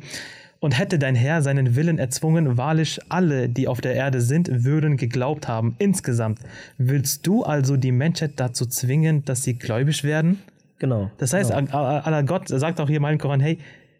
[0.60, 4.98] Und hätte dein Herr seinen Willen erzwungen, wahrlich alle, die auf der Erde sind, würden
[4.98, 5.74] geglaubt haben.
[5.78, 6.38] Insgesamt.
[6.76, 10.42] Willst du also die Menschheit dazu zwingen, dass sie gläubig werden?
[10.80, 11.10] Genau.
[11.18, 11.70] Das heißt, genau.
[11.70, 13.58] Allah Allah Gott sagt auch hier mal im Koran, hey,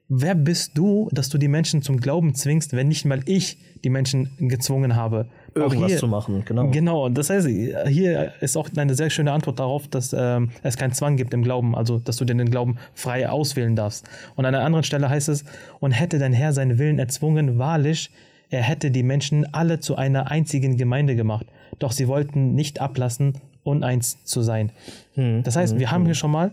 [0.08, 3.90] wer bist du, dass du die Menschen zum Glauben zwingst, wenn nicht mal ich die
[3.90, 5.28] Menschen gezwungen habe?
[5.54, 6.70] irgendwas auch hier, zu machen, genau.
[6.70, 7.48] Genau, und das heißt,
[7.88, 11.42] hier ist auch eine sehr schöne Antwort darauf, dass ähm, es keinen Zwang gibt im
[11.42, 14.08] Glauben, also dass du dir den Glauben frei auswählen darfst.
[14.36, 15.44] Und an einer anderen Stelle heißt es,
[15.80, 18.10] und hätte dein Herr seinen Willen erzwungen, wahrlich,
[18.50, 21.46] er hätte die Menschen alle zu einer einzigen Gemeinde gemacht.
[21.78, 24.72] Doch sie wollten nicht ablassen, uneins zu sein.
[25.14, 26.52] Hm, Das heißt, wir haben hier schon mal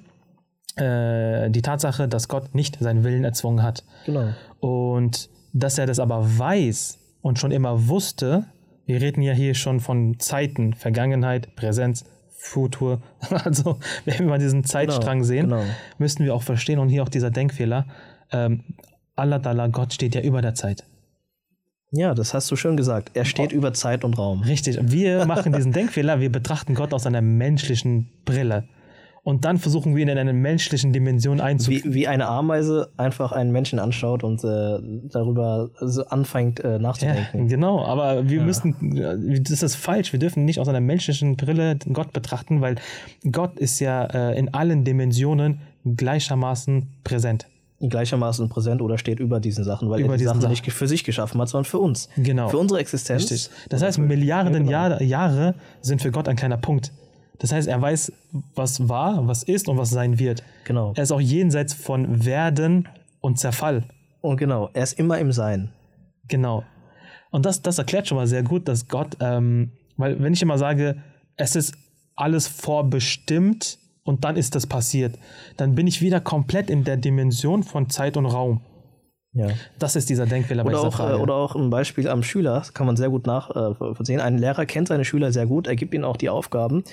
[0.77, 3.83] äh, die Tatsache, dass Gott nicht seinen Willen erzwungen hat.
[4.05, 4.29] Genau.
[4.59, 8.45] Und dass er das aber weiß und schon immer wusste,
[8.85, 12.05] wir reden ja hier schon von Zeiten, Vergangenheit, Präsenz
[12.37, 13.01] Futur.
[13.29, 15.63] Also, wenn wir mal diesen Zeitstrang Genau, sehen, genau.
[15.97, 17.87] müssten wir auch verstehen, und hier auch dieser Denkfehler,
[18.31, 18.63] ähm,
[19.15, 20.83] Allah, Allah, Gott steht ja über der Zeit.
[21.91, 23.11] Ja, das hast du schön gesagt.
[23.13, 24.41] Er steht über Zeit und Raum.
[24.41, 24.77] Richtig.
[24.81, 28.67] Wir machen diesen Denkfehler, wir betrachten Gott aus einer menschlichen Brille.
[29.27, 31.83] Und dann versuchen wir ihn in eine menschlichen Dimension einzuführen.
[31.83, 34.79] Wie, wie eine Ameise einfach einen Menschen anschaut und äh,
[35.11, 37.49] darüber so anfängt äh, Ja, nachzudenken.
[37.49, 41.77] genau, aber wir müssen, äh, das ist falsch, wir dürfen nicht aus einer menschlichen Brille
[41.91, 42.75] Gott betrachten, weil
[43.29, 47.47] Gott ist ja äh, in allen Dimensionen gleichermaßen präsent.
[47.81, 50.51] Gleichermaßen präsent oder steht über diesen Sachen, weil Über er die diesen Sachen Sachen.
[50.51, 52.07] nicht für sich geschaffen hat, sondern für uns.
[52.15, 52.47] Genau.
[52.47, 53.23] Für unsere Existenz.
[53.23, 53.49] Richtig.
[53.67, 56.93] Das heißt, Milliarden Jahre, Jahre sind für Gott ein kleiner Punkt.
[57.39, 58.11] Das heißt, er weiß,
[58.55, 60.43] was war, was ist und was sein wird.
[60.63, 60.93] Genau.
[60.95, 62.87] Er ist auch jenseits von Werden
[63.21, 63.83] und Zerfall.
[64.21, 65.69] Und genau, er ist immer im Sein.
[66.27, 66.63] Genau.
[67.31, 70.57] Und das, das erklärt schon mal sehr gut, dass Gott, ähm, weil wenn ich immer
[70.57, 70.97] sage,
[71.35, 71.75] es ist
[72.15, 75.19] alles vorbestimmt und dann ist das passiert,
[75.57, 78.61] dann bin ich wieder komplett in der Dimension von Zeit und Raum.
[79.33, 79.49] Ja.
[79.77, 81.17] Das ist dieser Denkfehler bei Oder dieser auch, Frage.
[81.17, 84.19] äh, oder auch ein Beispiel am Schüler, das kann man sehr gut nachvollziehen.
[84.19, 86.83] Ein Lehrer kennt seine Schüler sehr gut, er gibt ihnen auch die Aufgaben.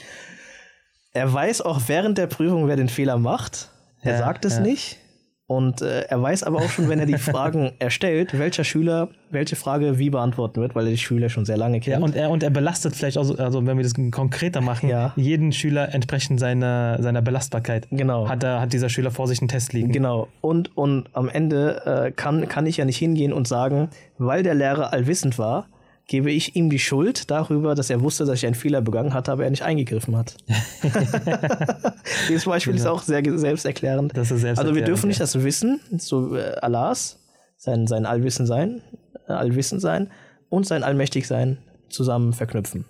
[1.14, 3.70] Er weiß auch während der Prüfung, wer den Fehler macht.
[4.02, 4.62] Er Ja, sagt es ja.
[4.62, 4.98] nicht.
[5.46, 9.56] Und äh, er weiß aber auch schon, wenn er die Fragen erstellt, welcher Schüler welche
[9.56, 12.02] Frage wie beantworten wird, weil er die Schüler schon sehr lange ja, kennt.
[12.02, 15.12] und er, und er belastet vielleicht auch, so- also wenn wir das konkreter machen, Ja.
[15.16, 17.86] jeden Schüler entsprechend seiner, seiner Belastbarkeit.
[17.90, 18.26] Genau.
[18.28, 19.92] Hat, er, hat dieser Schüler vor sich einen Test liegen.
[19.92, 20.28] Genau.
[20.40, 24.54] Und, und am Ende äh, kann, kann ich ja nicht hingehen und sagen, weil der
[24.54, 25.66] Lehrer allwissend war,
[26.06, 29.32] gebe ich ihm die Schuld darüber, dass er wusste, dass ich einen Fehler begangen hatte,
[29.32, 30.36] aber er nicht eingegriffen hat.
[32.28, 34.12] Dieses Beispiel ist auch sehr selbsterklärend.
[34.12, 35.24] Ist also wir selbsterklärend, dürfen nicht ja.
[35.24, 37.20] das Wissen, so äh, Allahs,
[37.56, 38.82] sein, sein Allwissen sein,
[39.28, 40.10] äh, Allwissen sein
[40.50, 42.84] und sein Allmächtig sein zusammen verknüpfen.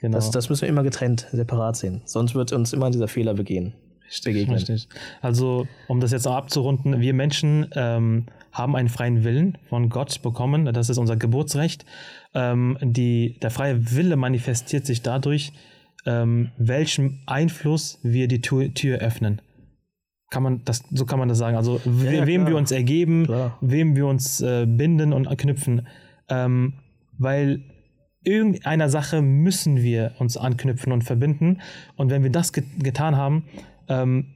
[0.00, 0.16] Genau.
[0.16, 2.02] Das, das müssen wir immer getrennt, separat sehen.
[2.04, 3.74] Sonst wird uns immer dieser Fehler begehen.
[4.22, 4.56] begegnen.
[4.56, 4.88] Richtig.
[5.22, 10.22] Also, um das jetzt noch abzurunden, wir Menschen ähm, haben einen freien Willen von Gott
[10.22, 10.66] bekommen.
[10.66, 11.84] Das ist unser Geburtsrecht.
[12.34, 15.52] Ähm, die, der freie Wille manifestiert sich dadurch,
[16.06, 19.40] ähm, welchem Einfluss wir die Tür, Tür öffnen.
[20.30, 21.56] Kann man das, so kann man das sagen.
[21.56, 22.52] Also we, ja, wem klar.
[22.52, 23.56] wir uns ergeben, Klar.
[23.60, 25.86] wem wir uns äh, binden und knüpfen.
[26.28, 26.74] Ähm,
[27.18, 27.62] weil
[28.24, 31.60] irgendeiner Sache müssen wir uns anknüpfen und verbinden.
[31.96, 33.44] Und wenn wir das ge getan haben,
[33.88, 34.26] ähm,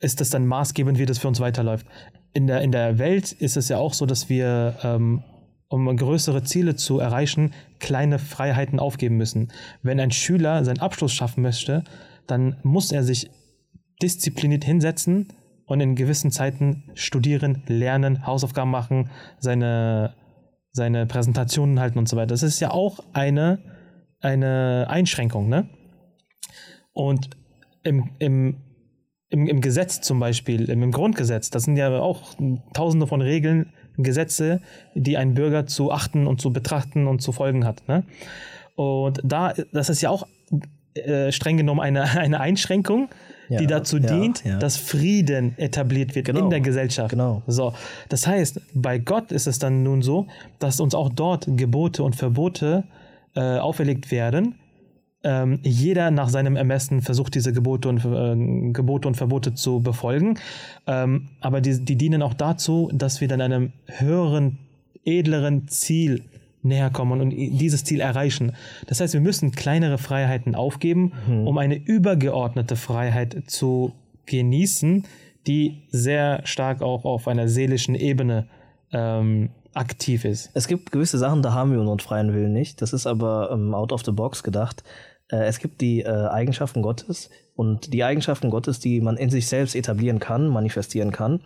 [0.00, 1.86] ist das dann maßgebend, wie das für uns weiterläuft.
[2.32, 5.22] In der, in der Welt ist es ja auch so, dass wir, ähm,
[5.72, 9.50] um größere Ziele zu erreichen, kleine Freiheiten aufgeben müssen.
[9.82, 11.82] Wenn ein Schüler seinen Abschluss schaffen möchte,
[12.26, 13.30] dann muss er sich
[14.02, 15.28] diszipliniert hinsetzen
[15.64, 19.08] und in gewissen Zeiten studieren, lernen, Hausaufgaben machen,
[19.38, 20.14] seine,
[20.72, 22.28] seine Präsentationen halten und so weiter.
[22.28, 23.58] Das ist ja auch eine,
[24.20, 25.70] eine Einschränkung, ne?
[26.92, 27.30] Und
[27.82, 28.56] im, im,
[29.30, 32.34] im, im Gesetz zum Beispiel, im, im Grundgesetz, das sind ja auch
[32.74, 34.60] tausende von Regeln, Gesetze,
[34.94, 37.86] die ein Bürger zu achten und zu betrachten und zu folgen hat.
[37.88, 38.04] Ne?
[38.74, 40.26] Und da, das ist ja auch
[40.94, 43.08] äh, streng genommen eine, eine Einschränkung,
[43.48, 44.58] Ja, die dazu ja, dient, ja.
[44.58, 47.10] dass Frieden etabliert wird Genau, in der Gesellschaft.
[47.10, 47.42] genau.
[47.46, 47.74] So,
[48.08, 50.26] das heißt, bei Gott ist es dann nun so,
[50.58, 52.84] dass uns auch dort Gebote und Verbote
[53.34, 54.56] äh, auferlegt werden.
[55.24, 60.38] Ähm, jeder nach seinem Ermessen versucht, diese Gebote und, äh, Gebote und Verbote zu befolgen.
[60.86, 64.58] Ähm, aber die, die dienen auch dazu, dass wir dann einem höheren,
[65.04, 66.22] edleren Ziel
[66.62, 68.52] näher kommen und dieses Ziel erreichen.
[68.86, 71.12] Das heißt, wir müssen kleinere Freiheiten aufgeben,
[71.44, 73.92] um eine übergeordnete Freiheit zu
[74.26, 75.04] genießen,
[75.46, 78.46] die sehr stark auch auf einer seelischen Ebene
[78.92, 80.50] ähm, aktiv ist.
[80.54, 82.82] Es gibt gewisse Sachen, da haben wir unseren freien Willen nicht.
[82.82, 84.84] Das ist aber ähm, out of the box gedacht.
[85.28, 89.46] Äh, es gibt die äh, Eigenschaften Gottes und die Eigenschaften Gottes, die man in sich
[89.46, 91.40] selbst etablieren kann, manifestieren kann,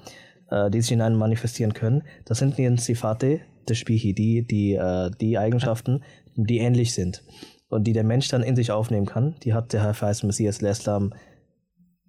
[0.50, 2.02] äh, die sich in einem manifestieren können.
[2.24, 6.02] Das sind die Sifate Tashbihi, die, die, äh, die Eigenschaften,
[6.36, 7.22] die ähnlich sind
[7.68, 9.34] und die der Mensch dann in sich aufnehmen kann.
[9.42, 11.12] Die hat der Herr Feist Messias Islam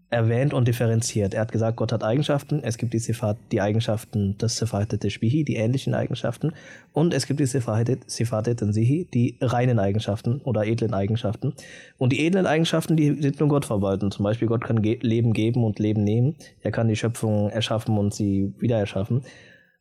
[0.10, 1.34] erwähnt und differenziert.
[1.34, 5.43] Er hat gesagt, Gott hat Eigenschaften, es gibt die, Sifat, die Eigenschaften des Sifate Tashbihi,
[5.43, 6.53] die ähnlichen Eigenschaften,
[6.93, 11.53] und es gibt die Sifate Tansihi, die reinen Eigenschaften oder edlen Eigenschaften.
[11.97, 14.10] Und die edlen Eigenschaften, die sind nur Gott verwalten.
[14.10, 16.36] Zum Beispiel, Gott kann ge Leben geben und Leben nehmen.
[16.62, 19.24] Er kann die Schöpfung erschaffen und sie wieder erschaffen.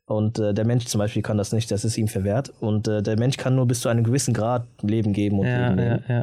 [0.07, 2.53] Und äh, der Mensch zum Beispiel kann das nicht, das ist ihm verwehrt.
[2.61, 5.69] Und äh, der Mensch kann nur bis zu einem gewissen Grad Leben geben und Ja,
[5.69, 6.05] Leben nehmen.
[6.09, 6.15] ja,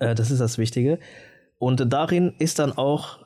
[0.00, 0.10] ja.
[0.10, 0.98] Äh, das ist das Wichtige.
[1.58, 3.18] Und darin ist dann auch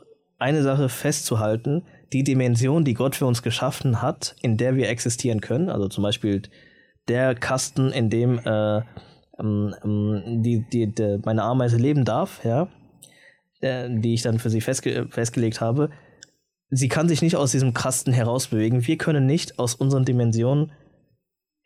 [0.45, 5.40] eine Sache festzuhalten, die Dimension, die Gott für uns geschaffen hat, in der wir existieren
[5.40, 5.70] können.
[5.70, 6.42] Also zum Beispiel
[7.09, 8.82] der Kasten, in dem äh,
[9.40, 12.68] ähm, ähm, die, die, die, meine Ameise leben darf, ja.
[13.61, 15.88] äh, die ich dann für sie festge festgelegt habe,
[16.68, 18.86] sie kann sich nicht aus diesem Kasten herausbewegen.
[18.86, 20.72] Wir können nicht aus unseren Dimensionen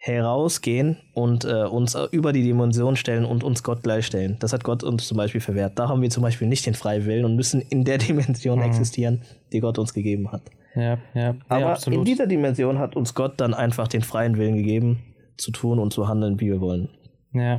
[0.00, 4.36] herausgehen und äh, uns über die Dimension stellen und uns Gott gleichstellen.
[4.38, 5.76] Das hat Gott uns zum Beispiel verwehrt.
[5.76, 8.64] Da haben wir zum Beispiel nicht den Freiwillen und müssen in der Dimension mhm.
[8.64, 9.22] existieren,
[9.52, 10.42] die Gott uns gegeben hat.
[10.76, 11.34] Ja, ja.
[11.48, 15.00] Aber ja, in dieser Dimension hat uns Gott dann einfach den freien Willen gegeben,
[15.36, 16.90] zu tun und zu handeln, wie wir wollen.
[17.32, 17.58] Ja.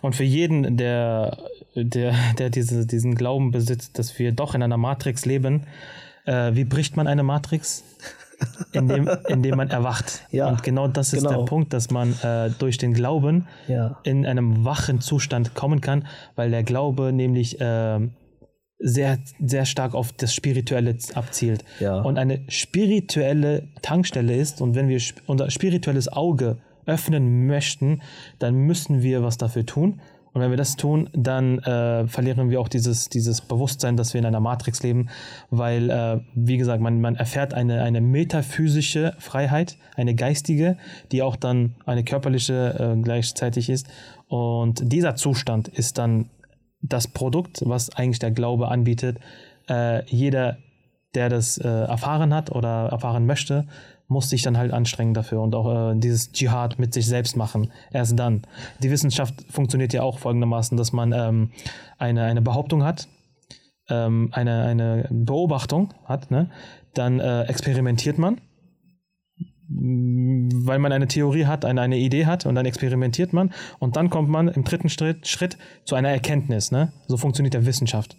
[0.00, 1.38] Und für jeden, der,
[1.74, 5.66] der, der diese, diesen Glauben besitzt, dass wir doch in einer Matrix leben,
[6.24, 7.84] äh, wie bricht man eine Matrix?
[8.72, 10.22] Indem, indem man erwacht.
[10.30, 11.38] Ja, und genau das ist genau.
[11.38, 13.98] der Punkt, dass man äh, durch den Glauben ja.
[14.02, 16.06] in einem wachen Zustand kommen kann,
[16.36, 18.00] weil der Glaube nämlich äh,
[18.78, 21.64] sehr, sehr stark auf das Spirituelle abzielt.
[21.80, 22.00] Ja.
[22.00, 28.02] Und eine spirituelle Tankstelle ist, und wenn wir unser spirituelles Auge öffnen möchten,
[28.38, 30.00] dann müssen wir was dafür tun.
[30.34, 34.18] Und wenn wir das tun, dann äh, verlieren wir auch dieses, dieses Bewusstsein, dass wir
[34.18, 35.08] in einer Matrix leben,
[35.50, 40.76] weil, äh, wie gesagt, man, man erfährt eine, eine metaphysische Freiheit, eine geistige,
[41.12, 43.86] die auch dann eine körperliche äh, gleichzeitig ist.
[44.26, 46.30] Und dieser Zustand ist dann
[46.82, 49.18] das Produkt, was eigentlich der Glaube anbietet.
[49.68, 50.58] Äh, jeder,
[51.14, 53.66] der das äh, erfahren hat oder erfahren möchte,
[54.06, 57.70] muss sich dann halt anstrengen dafür und auch äh, dieses Dschihad mit sich selbst machen.
[57.90, 58.42] Erst dann.
[58.82, 61.50] Die Wissenschaft funktioniert ja auch folgendermaßen, dass man ähm,
[61.98, 63.08] eine, eine Behauptung hat,
[63.88, 66.50] ähm, eine, eine Beobachtung hat, ne?
[66.92, 68.40] dann äh, experimentiert man,
[69.68, 74.10] weil man eine Theorie hat, eine, eine Idee hat und dann experimentiert man und dann
[74.10, 76.70] kommt man im dritten Schritt, Schritt zu einer Erkenntnis.
[76.70, 76.92] Ne?
[77.08, 78.16] So funktioniert der Wissenschaft.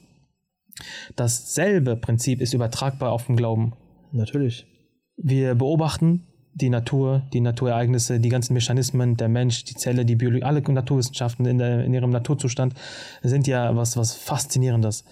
[1.16, 3.74] Dasselbe Prinzip ist übertragbar auf den Glauben.
[4.12, 4.66] Natürlich.
[5.18, 10.44] Wir beobachten die Natur, die Naturereignisse, die ganzen Mechanismen, der Mensch, die Zelle, die Biologie,
[10.44, 12.74] alle Naturwissenschaften in, der, in ihrem Naturzustand
[13.22, 15.04] sind ja was, was Faszinierendes.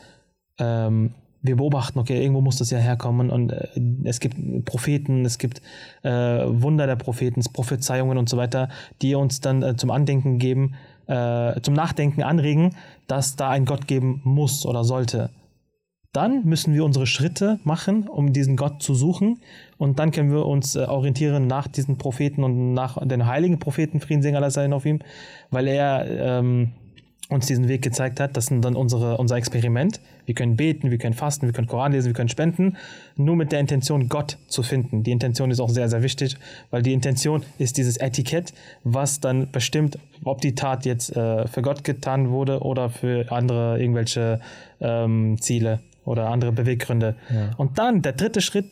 [0.58, 3.68] Ähm, wir beobachten, okay, irgendwo muss das ja herkommen und äh,
[4.06, 5.62] es gibt Propheten, es gibt
[6.04, 8.70] äh, Wunder der Propheten, Prophezeiungen und so weiter,
[9.02, 10.76] die uns dann äh, zum Andenken geben,
[11.08, 12.76] äh, zum Nachdenken anregen,
[13.08, 15.30] dass da ein Gott geben muss oder sollte.
[16.14, 19.40] Dann müssen wir unsere Schritte machen, um diesen Gott zu suchen.
[19.80, 24.00] Und dann können wir uns äh, orientieren nach diesen Propheten und nach den heiligen Propheten,
[24.00, 25.00] Frieden singen Allah sein auf ihm,
[25.50, 26.06] weil er
[26.40, 26.72] ähm,
[27.30, 28.38] uns diesen Weg gezeigt hat.
[28.38, 30.02] Das sind dann unsere, unser Experiment.
[30.28, 32.78] Wir können beten, wir können fasten, wir können Koran lesen, wir können spenden,
[33.16, 35.02] nur mit der Intention, Gott zu finden.
[35.02, 36.38] Die Intention ist auch sehr, sehr wichtig,
[36.70, 38.54] weil die Intention ist dieses Etikett,
[38.84, 43.82] was dann bestimmt, ob die Tat jetzt äh, für Gott getan wurde oder für andere
[43.82, 44.40] irgendwelche
[44.80, 47.16] ähm, Ziele oder andere Beweggründe.
[47.30, 47.52] Ja.
[47.58, 48.66] Und dann der dritte Schritt,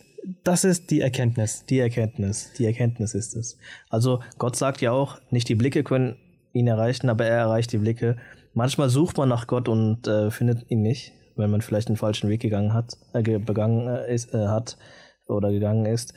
[0.43, 1.65] das ist die Erkenntnis.
[1.65, 3.57] Die Erkenntnis, die Erkenntnis ist es.
[3.89, 6.17] Also Gott sagt ja auch, nicht die Blicke können
[6.53, 8.17] ihn erreichen, aber er erreicht die Blicke.
[8.53, 12.29] Manchmal sucht man nach Gott und äh, findet ihn nicht, wenn man vielleicht den falschen
[12.29, 14.77] Weg gegangen hat, äh, begangen äh, ist, äh, hat
[15.27, 16.13] oder gegangen ist.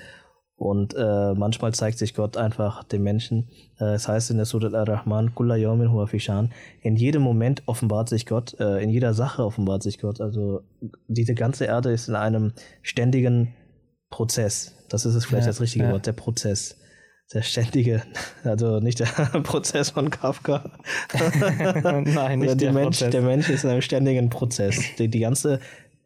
[0.57, 3.49] Und äh, manchmal zeigt sich Gott einfach dem Menschen.
[3.81, 6.53] Äh, es heißt in der Surat al-Rahman, Kulla yawmin huwa fishan.
[6.81, 10.21] In jedem Moment offenbart sich Gott, äh, in jeder Sache offenbart sich Gott.
[10.21, 10.63] Also
[11.09, 12.53] diese ganze Erde ist in einem
[12.83, 13.55] ständigen
[14.11, 14.77] Prozess.
[14.89, 15.93] Das ist es vielleicht ja, das richtige ja.
[15.93, 16.79] Wort, der Prozess.
[17.33, 18.03] Der ständige,
[18.45, 19.07] also nicht der
[19.43, 20.71] Prozess von Kafka.
[21.43, 23.11] Nein, nicht der, der Mensch, Prozess.
[23.11, 24.79] Der Mensch ist in einem ständigen Prozess.
[24.99, 25.59] Die, die ganze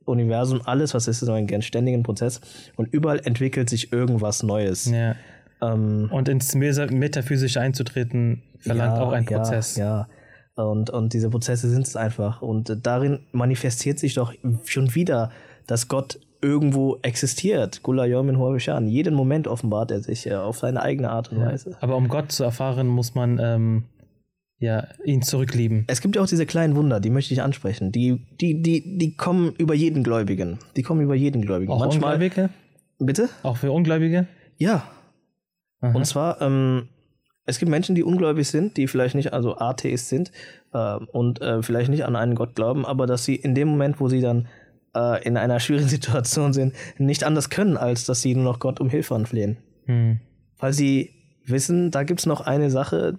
[0.08, 2.40] Universum, alles, was ist, ist ein ständigen Prozess
[2.76, 4.90] und überall entwickelt sich irgendwas Neues.
[4.90, 5.14] Ja.
[5.60, 9.76] Ähm, und ins Metaphysische einzutreten, verlangt ja, auch ein Prozess.
[9.76, 10.08] Ja,
[10.56, 10.64] ja.
[10.64, 12.42] Und, und diese Prozesse sind es einfach.
[12.42, 14.34] Und darin manifestiert sich doch
[14.64, 15.30] schon wieder,
[15.66, 17.82] dass Gott irgendwo existiert.
[17.82, 18.88] Gula Yomin Huabishan.
[18.88, 21.76] Jeden Moment offenbart er sich äh, auf seine eigene Art und Weise.
[21.80, 23.84] Aber um Gott zu erfahren, muss man ähm,
[24.58, 25.84] ja, ihn zurücklieben.
[25.86, 27.92] Es gibt ja auch diese kleinen Wunder, die möchte ich ansprechen.
[27.92, 30.58] Die, die, die, die kommen über jeden Gläubigen.
[30.76, 31.72] Die kommen über jeden Gläubigen.
[31.72, 32.50] Auch Manchmal, Ungläubige?
[32.98, 33.28] Bitte?
[33.44, 34.26] Auch für Ungläubige?
[34.56, 34.90] Ja.
[35.80, 35.94] Aha.
[35.94, 36.88] Und zwar, ähm,
[37.46, 40.32] es gibt Menschen, die ungläubig sind, die vielleicht nicht, also Atheist sind
[40.72, 44.00] äh, und äh, vielleicht nicht an einen Gott glauben, aber dass sie in dem Moment,
[44.00, 44.48] wo sie dann
[44.94, 48.80] äh, in einer schwierigen Situation sind, nicht anders können, als dass sie nur noch Gott
[48.80, 49.58] um Hilfe anflehen.
[49.84, 50.18] Hm.
[50.58, 51.14] Weil sie
[51.46, 53.14] wissen, da gibt es noch eine Sache,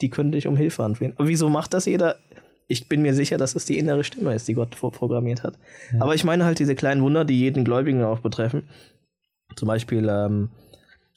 [0.00, 1.12] die könnte ich um Hilfe anflehen.
[1.16, 2.16] Aber wieso macht das jeder?
[2.66, 5.58] Ich bin mir sicher, dass es die innere Stimme ist, die Gott vorprogrammiert hat.
[5.92, 6.02] Ja.
[6.02, 8.68] Aber ich meine halt diese kleinen Wunder, die jeden Gläubigen auch betreffen.
[9.56, 10.50] Zum Beispiel, ähm,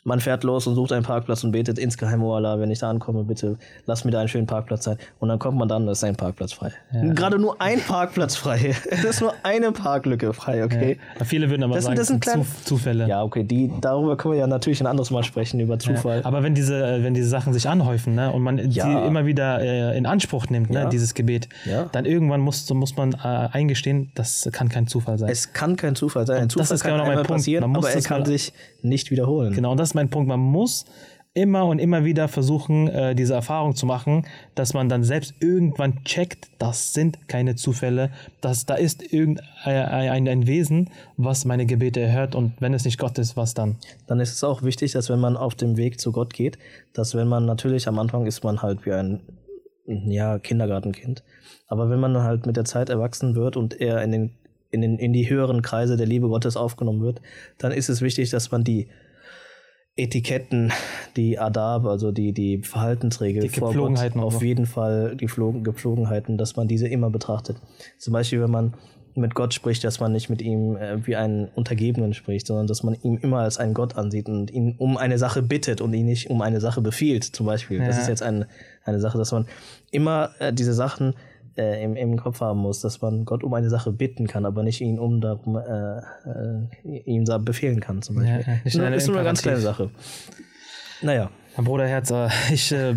[0.06, 2.89] Man fährt los und sucht einen Parkplatz und betet insgeheim, oh Allah, wenn ich da
[2.89, 4.97] ankomme, bitte lass mir da einen schönen Parkplatz sein.
[5.20, 6.72] Und dann kommt man dann, da ist ein Parkplatz frei.
[6.91, 8.76] Gerade nur ein Parkplatz frei.
[8.89, 10.97] es ist nur eine Parklücke frei, okay?
[11.20, 11.24] Ja.
[11.24, 13.08] Viele würden aber Das sagen, das sind kleine- Zu- Zufälle.
[13.08, 16.20] Ja, okay, die, darüber können wir ja natürlich ein anderes Mal sprechen, über Zufall.
[16.26, 18.86] Aber wenn diese, äh, wenn diese Sachen sich anhäufen ne, und man Ja.
[19.01, 20.89] die immer wieder äh, in Anspruch nimmt, ne, Ja.
[20.89, 21.86] dieses Gebet, Ja.
[21.93, 23.18] dann irgendwann muss, muss man äh,
[23.54, 25.30] eingestehen, das kann kein Zufall sein.
[25.30, 26.41] Es kann kein Zufall sein.
[26.41, 27.30] Ein das Zufall ist kann genau mein Punkt.
[27.30, 28.51] passieren, Man muss aber er das kann sich
[28.84, 29.54] nicht wiederholen.
[29.54, 30.28] Genau, und das ist mein Punkt.
[30.28, 30.86] Man muss
[31.34, 36.04] immer und immer wieder versuchen, äh, diese Erfahrung zu machen, dass man dann selbst irgendwann
[36.04, 42.02] checkt, das sind keine Zufälle, dass da ist irgendein ein, ein Wesen, was meine Gebete
[42.02, 43.78] erhört und wenn es nicht Gott ist, was dann?
[44.06, 46.60] Dann ist es auch wichtig, dass wenn man auf dem Weg zu Gott geht,
[46.94, 49.22] dass wenn man natürlich am Anfang ist man halt wie ein
[49.86, 51.24] ja, Kindergartenkind.
[51.68, 54.32] Aber wenn man dann halt mit der Zeit erwachsen wird und eher in den,
[54.74, 57.21] in den, in die höheren Kreise der Liebe Gottes aufgenommen wird,
[57.59, 58.88] dann ist es wichtig, dass man die
[59.95, 60.71] Etiketten,
[61.15, 66.38] die Adab, also die, die Verhaltensregeln Die Gepflogenheiten Gott, auf jeden Fall die Flo- Gepflogenheiten,
[66.39, 67.57] dass man diese immer betrachtet.
[67.99, 68.74] Zum Beispiel, wenn man
[69.15, 72.82] mit Gott spricht, dass man nicht mit ihm äh, wie einen Untergebenen spricht, sondern dass
[72.82, 76.07] man ihn immer als einen Gott ansieht und ihn um eine Sache bittet und ihn
[76.07, 77.78] nicht um eine Sache befiehlt, zum Beispiel.
[77.78, 78.01] Das Ja.
[78.01, 78.45] ist jetzt ein,
[78.84, 79.45] eine Sache, dass man
[79.91, 81.13] immer äh, diese Sachen
[81.58, 84.64] äh, im, im Kopf haben muss, dass man Gott um eine Sache bitten kann, aber
[84.64, 88.43] nicht ihn um darum äh, äh, ihm befehlen kann, zum Beispiel.
[88.45, 88.76] Ja, ist
[89.08, 89.60] nur eine ganz kleine.
[89.60, 89.89] Sache.
[91.01, 91.30] Naja.
[91.56, 92.95] Mein Bruderherz, äh, ich, äh,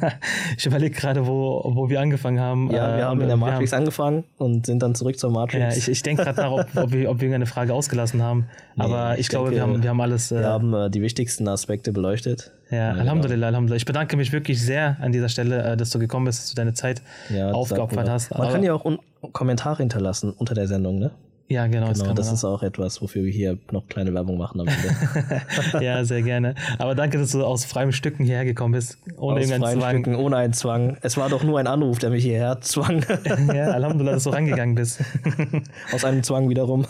[0.58, 2.70] ich überlege gerade, wo, wo wir angefangen haben.
[2.70, 5.60] Ja, Äh, wir haben in der Matrix angefangen und sind dann zurück zur Matrix.
[5.76, 8.46] Ja, ich, ich denke gerade nach, ob, ob, wir, ob wir eine Frage ausgelassen haben.
[8.76, 10.32] Aber ich, ich glaube, denke, wir, haben, wir haben alles.
[10.32, 12.50] Äh, wir haben äh, die wichtigsten Aspekte beleuchtet.
[12.70, 13.76] ja, Alhamdulillah, Alhamdulillah.
[13.76, 16.56] Ich bedanke mich wirklich sehr an dieser Stelle, äh, dass du gekommen bist, dass du
[16.56, 18.30] deine Zeit Ja, aufgeopfert hast.
[18.32, 18.40] man.
[18.42, 18.84] Aber- kann ja auch
[19.32, 21.12] Kommentare hinterlassen unter der Sendung, ne?
[21.48, 21.88] Ja, genau.
[21.88, 24.68] das Genau, das man ist auch etwas, wofür wir hier noch kleine Werbung machen am
[24.68, 25.80] Ende.
[25.84, 26.54] ja, sehr gerne.
[26.78, 28.98] Aber danke, dass du aus freiem Stücken hierher gekommen bist.
[29.18, 30.02] Ohne Aus irgendeinen freien Zwang.
[30.02, 30.96] Stücken, ohne einen Zwang.
[31.02, 33.04] Es war doch nur ein Anruf, der mich hierher zwang.
[33.54, 35.00] Ja, Alhamdulillah, dass du rangegangen bist.
[35.92, 36.86] Aus einem Zwang wiederum.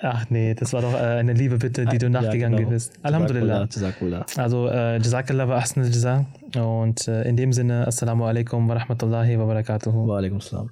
[0.00, 2.70] Ach nee, das war doch äh, eine liebe Bitte, die du nachgegangen genau.
[2.70, 2.92] bist.
[3.02, 3.62] Alhamdulillah.
[3.62, 4.26] Jazakallah.
[4.36, 6.26] Also, äh, Jazakallah wa al-Jaza.
[6.56, 10.08] Und äh, in dem Sinne, Assalamu alaikum wa rahmatullahi wa barakatuhu.
[10.08, 10.70] Wa alaikum salam.